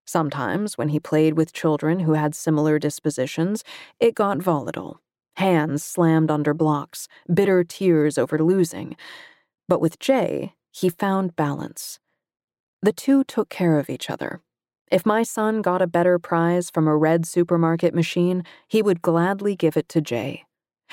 [0.06, 3.64] Sometimes, when he played with children who had similar dispositions,
[3.98, 5.00] it got volatile.
[5.36, 8.96] Hands slammed under blocks, bitter tears over losing.
[9.68, 11.98] But with Jay, he found balance.
[12.82, 14.42] The two took care of each other.
[14.90, 19.56] If my son got a better prize from a red supermarket machine, he would gladly
[19.56, 20.44] give it to Jay.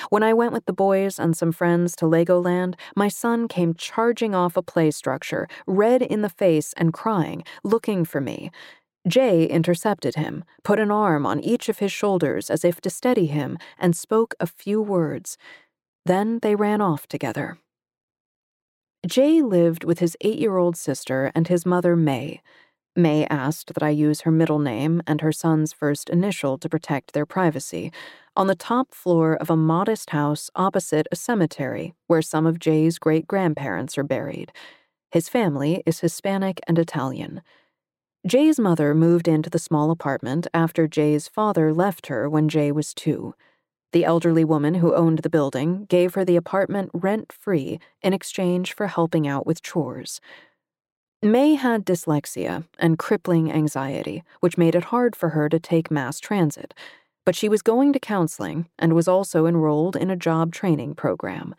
[0.10, 4.34] When I went with the boys and some friends to Legoland, my son came charging
[4.34, 8.52] off a play structure, red in the face and crying, looking for me.
[9.08, 13.26] Jay intercepted him, put an arm on each of his shoulders as if to steady
[13.28, 15.38] him, and spoke a few words.
[16.06, 17.58] Then they ran off together.
[19.06, 22.42] Jay lived with his eight year old sister and his mother, May.
[22.96, 27.14] May asked that I use her middle name and her son's first initial to protect
[27.14, 27.92] their privacy,
[28.36, 33.00] on the top floor of a modest house opposite a cemetery where some of Jay's
[33.00, 34.52] great grandparents are buried.
[35.10, 37.42] His family is Hispanic and Italian.
[38.28, 42.94] Jay's mother moved into the small apartment after Jay's father left her when Jay was
[42.94, 43.34] two.
[43.94, 48.74] The elderly woman who owned the building gave her the apartment rent free in exchange
[48.74, 50.22] for helping out with chores.
[51.24, 56.20] May had dyslexia and crippling anxiety, which made it hard for her to take mass
[56.20, 56.74] transit,
[57.26, 61.54] but she was going to counseling and was also enrolled in a job training program.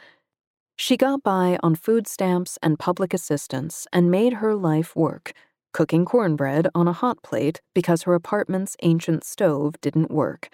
[0.74, 5.32] She got by on food stamps and public assistance and made her life work
[5.72, 10.50] cooking cornbread on a hot plate because her apartment's ancient stove didn't work.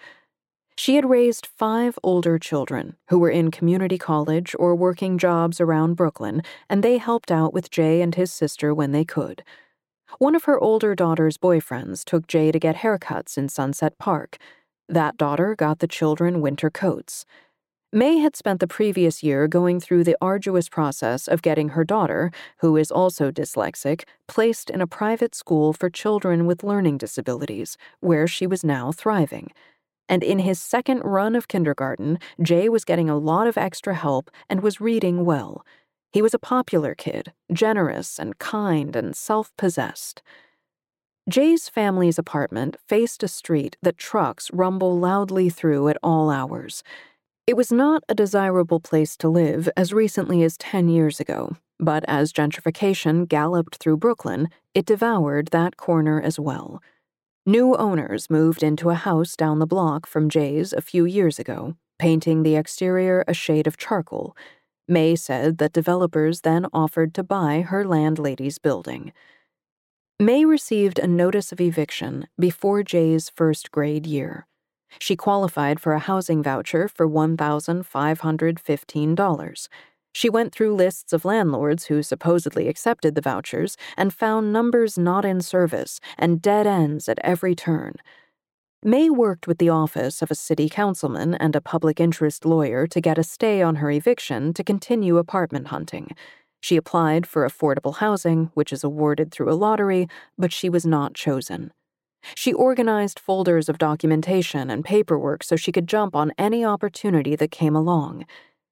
[0.79, 5.95] She had raised five older children who were in community college or working jobs around
[5.95, 9.43] Brooklyn, and they helped out with Jay and his sister when they could.
[10.19, 14.37] One of her older daughter's boyfriends took Jay to get haircuts in Sunset Park.
[14.87, 17.25] That daughter got the children winter coats.
[17.91, 22.31] May had spent the previous year going through the arduous process of getting her daughter,
[22.59, 28.27] who is also dyslexic, placed in a private school for children with learning disabilities, where
[28.27, 29.51] she was now thriving.
[30.09, 34.31] And in his second run of kindergarten, Jay was getting a lot of extra help
[34.49, 35.63] and was reading well.
[36.11, 40.23] He was a popular kid, generous and kind and self possessed.
[41.29, 46.81] Jay's family's apartment faced a street that trucks rumble loudly through at all hours.
[47.45, 52.03] It was not a desirable place to live as recently as 10 years ago, but
[52.07, 56.81] as gentrification galloped through Brooklyn, it devoured that corner as well.
[57.49, 61.75] New owners moved into a house down the block from Jay's a few years ago,
[61.97, 64.37] painting the exterior a shade of charcoal.
[64.87, 69.13] May said that developers then offered to buy her landlady's building.
[70.19, 74.45] May received a notice of eviction before Jay's first grade year.
[74.99, 79.67] She qualified for a housing voucher for $1,515.
[80.13, 85.25] She went through lists of landlords who supposedly accepted the vouchers and found numbers not
[85.25, 87.95] in service and dead ends at every turn.
[88.81, 93.01] May worked with the office of a city councilman and a public interest lawyer to
[93.01, 96.15] get a stay on her eviction to continue apartment hunting.
[96.61, 100.07] She applied for affordable housing, which is awarded through a lottery,
[100.37, 101.71] but she was not chosen.
[102.35, 107.51] She organized folders of documentation and paperwork so she could jump on any opportunity that
[107.51, 108.25] came along.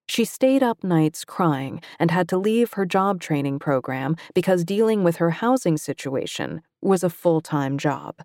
[0.08, 5.04] She stayed up nights crying and had to leave her job training program because dealing
[5.04, 8.16] with her housing situation was a full time job.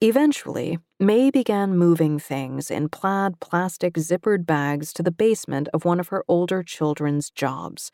[0.00, 6.00] Eventually, May began moving things in plaid plastic zippered bags to the basement of one
[6.00, 7.92] of her older children's jobs.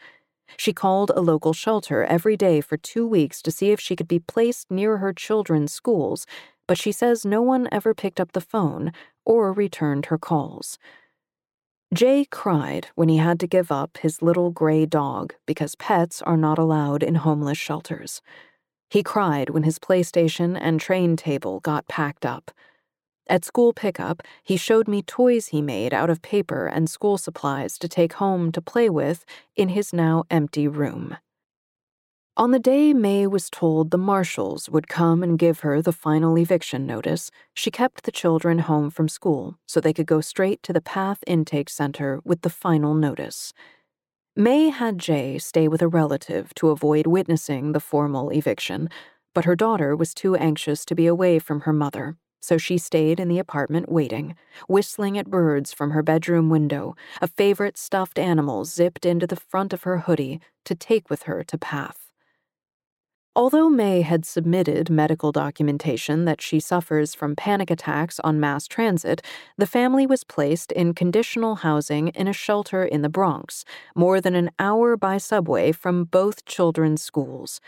[0.57, 4.07] She called a local shelter every day for two weeks to see if she could
[4.07, 6.27] be placed near her children's schools,
[6.69, 8.93] but she says no one ever picked up the phone
[9.25, 10.79] or returned her calls.
[11.95, 16.37] Jay cried when he had to give up his little gray dog because pets are
[16.37, 18.21] not allowed in homeless shelters.
[18.91, 22.51] He cried when his PlayStation and train table got packed up.
[23.29, 27.79] At school pickup, he showed me toys he made out of paper and school supplies
[27.79, 29.25] to take home to play with
[29.57, 31.17] in his now empty room.
[32.39, 36.37] On the day May was told the marshals would come and give her the final
[36.37, 40.75] eviction notice, she kept the children home from school so they could go straight to
[40.75, 43.55] the PATH intake center with the final notice.
[44.37, 48.91] May had Jay stay with a relative to avoid witnessing the formal eviction,
[49.35, 53.19] but her daughter was too anxious to be away from her mother, so she stayed
[53.19, 54.37] in the apartment waiting,
[54.69, 59.73] whistling at birds from her bedroom window, a favorite stuffed animal zipped into the front
[59.73, 62.06] of her hoodie to take with her to Path.
[63.37, 69.21] Although May had submitted medical documentation that she suffers from panic attacks on mass transit,
[69.59, 74.35] the family was placed in conditional housing in a shelter in the Bronx, more than
[74.35, 77.61] an hour by subway from both children's schools.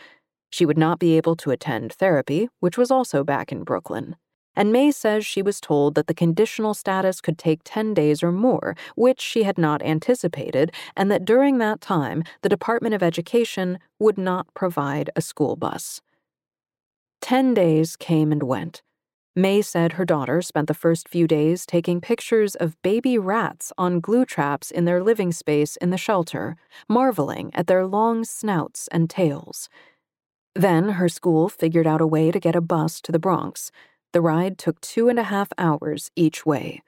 [0.49, 4.15] She would not be able to attend therapy, which was also back in Brooklyn
[4.55, 8.31] and May says she was told that the conditional status could take 10 days or
[8.31, 13.79] more, which she had not anticipated, and that during that time, the Department of Education
[13.99, 16.01] would not provide a school bus.
[17.21, 18.81] Ten days came and went.
[19.35, 23.99] May said her daughter spent the first few days taking pictures of baby rats on
[23.99, 26.57] glue traps in their living space in the shelter,
[26.89, 29.69] marveling at their long snouts and tails.
[30.55, 33.71] Then her school figured out a way to get a bus to the Bronx.
[34.11, 36.81] The ride took two and a half hours each way.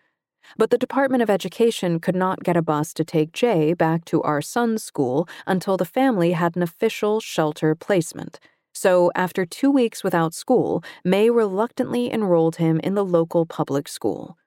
[0.57, 4.21] But the Department of Education could not get a bus to take Jay back to
[4.23, 8.39] our son's school until the family had an official shelter placement.
[8.73, 14.37] So, after two weeks without school, May reluctantly enrolled him in the local public school.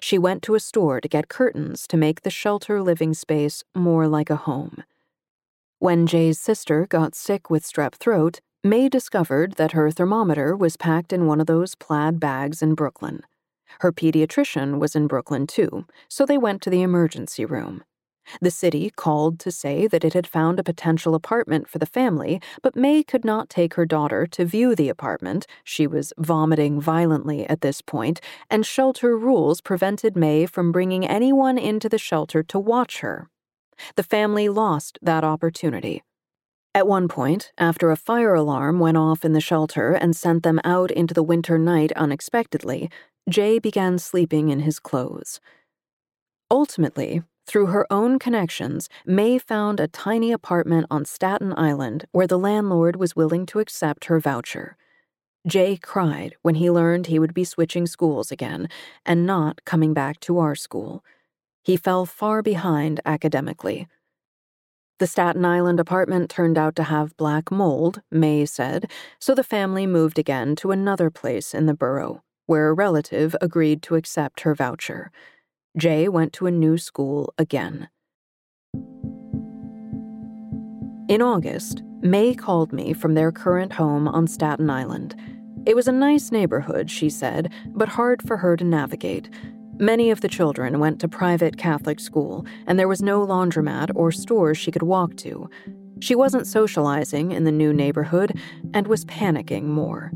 [0.00, 4.08] She went to a store to get curtains to make the shelter living space more
[4.08, 4.82] like a home.
[5.78, 11.12] When Jay's sister got sick with strep throat, May discovered that her thermometer was packed
[11.12, 13.20] in one of those plaid bags in Brooklyn.
[13.78, 17.84] Her pediatrician was in Brooklyn too, so they went to the emergency room.
[18.40, 22.40] The city called to say that it had found a potential apartment for the family,
[22.60, 25.46] but May could not take her daughter to view the apartment.
[25.62, 28.20] She was vomiting violently at this point,
[28.50, 33.30] and shelter rules prevented May from bringing anyone into the shelter to watch her.
[33.94, 36.02] The family lost that opportunity.
[36.76, 40.60] At one point, after a fire alarm went off in the shelter and sent them
[40.62, 42.90] out into the winter night unexpectedly,
[43.30, 45.40] Jay began sleeping in his clothes.
[46.50, 52.38] Ultimately, through her own connections, May found a tiny apartment on Staten Island where the
[52.38, 54.76] landlord was willing to accept her voucher.
[55.46, 58.68] Jay cried when he learned he would be switching schools again
[59.06, 61.02] and not coming back to our school.
[61.62, 63.88] He fell far behind academically.
[64.98, 69.86] The Staten Island apartment turned out to have black mold, May said, so the family
[69.86, 74.54] moved again to another place in the borough, where a relative agreed to accept her
[74.54, 75.10] voucher.
[75.76, 77.90] Jay went to a new school again.
[81.10, 85.14] In August, May called me from their current home on Staten Island.
[85.66, 89.28] It was a nice neighborhood, she said, but hard for her to navigate.
[89.78, 94.10] Many of the children went to private Catholic school, and there was no laundromat or
[94.10, 95.50] stores she could walk to.
[96.00, 98.40] She wasn't socializing in the new neighborhood
[98.72, 100.12] and was panicking more.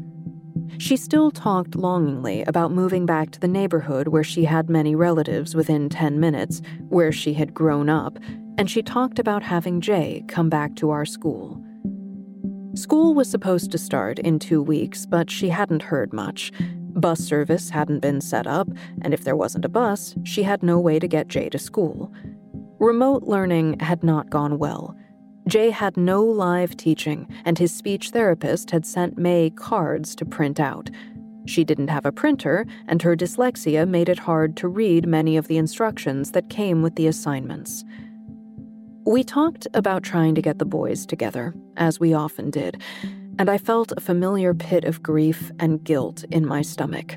[0.78, 5.54] She still talked longingly about moving back to the neighborhood where she had many relatives
[5.54, 8.18] within 10 minutes, where she had grown up,
[8.56, 11.62] and she talked about having Jay come back to our school.
[12.74, 16.50] School was supposed to start in two weeks, but she hadn't heard much.
[16.94, 18.68] Bus service hadn't been set up,
[19.02, 22.12] and if there wasn't a bus, she had no way to get Jay to school.
[22.78, 24.96] Remote learning had not gone well.
[25.46, 30.60] Jay had no live teaching, and his speech therapist had sent May cards to print
[30.60, 30.90] out.
[31.46, 35.48] She didn't have a printer, and her dyslexia made it hard to read many of
[35.48, 37.84] the instructions that came with the assignments.
[39.06, 42.82] We talked about trying to get the boys together, as we often did,
[43.40, 47.16] and I felt a familiar pit of grief and guilt in my stomach.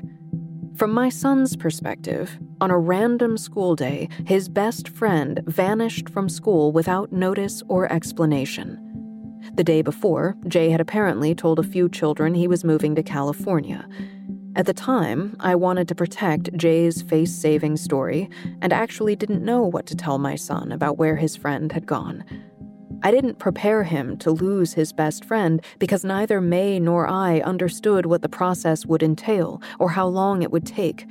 [0.74, 6.72] From my son's perspective, on a random school day, his best friend vanished from school
[6.72, 8.80] without notice or explanation.
[9.52, 13.86] The day before, Jay had apparently told a few children he was moving to California.
[14.56, 18.30] At the time, I wanted to protect Jay's face saving story
[18.62, 22.24] and actually didn't know what to tell my son about where his friend had gone.
[23.02, 28.06] I didn't prepare him to lose his best friend because neither May nor I understood
[28.06, 31.06] what the process would entail or how long it would take.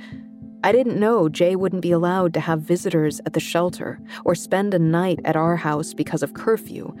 [0.64, 4.72] I didn't know Jay wouldn't be allowed to have visitors at the shelter or spend
[4.72, 6.96] a night at our house because of curfew.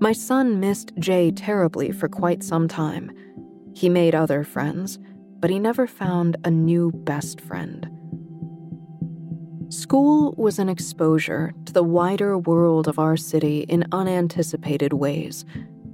[0.00, 3.12] My son missed Jay terribly for quite some time.
[3.74, 4.98] He made other friends,
[5.38, 7.88] but he never found a new best friend.
[9.70, 15.44] School was an exposure to the wider world of our city in unanticipated ways,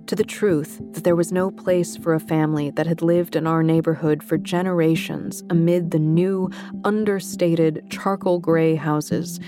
[0.07, 3.47] to the truth that there was no place for a family that had lived in
[3.47, 6.49] our neighborhood for generations amid the new,
[6.85, 9.41] understated, charcoal gray houses,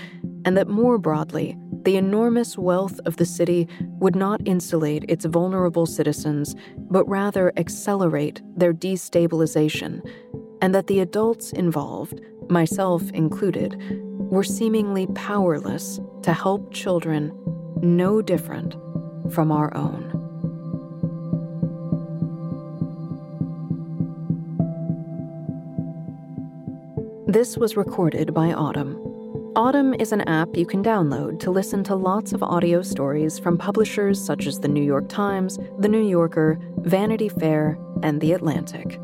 [0.45, 3.67] and that more broadly, the enormous wealth of the city
[3.99, 10.07] would not insulate its vulnerable citizens, but rather accelerate their destabilization,
[10.61, 13.77] and that the adults involved, myself included,
[14.31, 17.31] were seemingly powerless to help children
[17.81, 18.75] no different
[19.31, 20.19] from our own.
[27.27, 29.09] This was recorded by Audm.
[29.53, 33.57] Audm is an app you can download to listen to lots of audio stories from
[33.57, 38.99] publishers such as The New York Times, The New Yorker, Vanity Fair, and The Atlantic.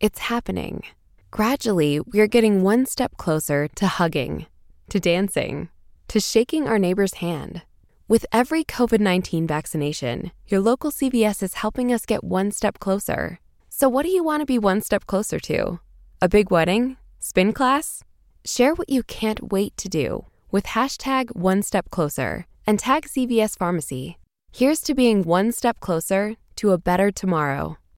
[0.00, 0.82] It's happening.
[1.30, 4.46] Gradually, we are getting one step closer to hugging,
[4.88, 5.68] to dancing,
[6.08, 7.60] to shaking our neighbor's hand.
[8.08, 13.40] With every COVID 19 vaccination, your local CVS is helping us get one step closer.
[13.68, 15.80] So, what do you want to be one step closer to?
[16.22, 16.96] A big wedding?
[17.18, 18.02] Spin class?
[18.42, 23.58] Share what you can't wait to do with hashtag one step closer and tag CVS
[23.58, 24.16] Pharmacy.
[24.50, 27.76] Here's to being one step closer to a better tomorrow.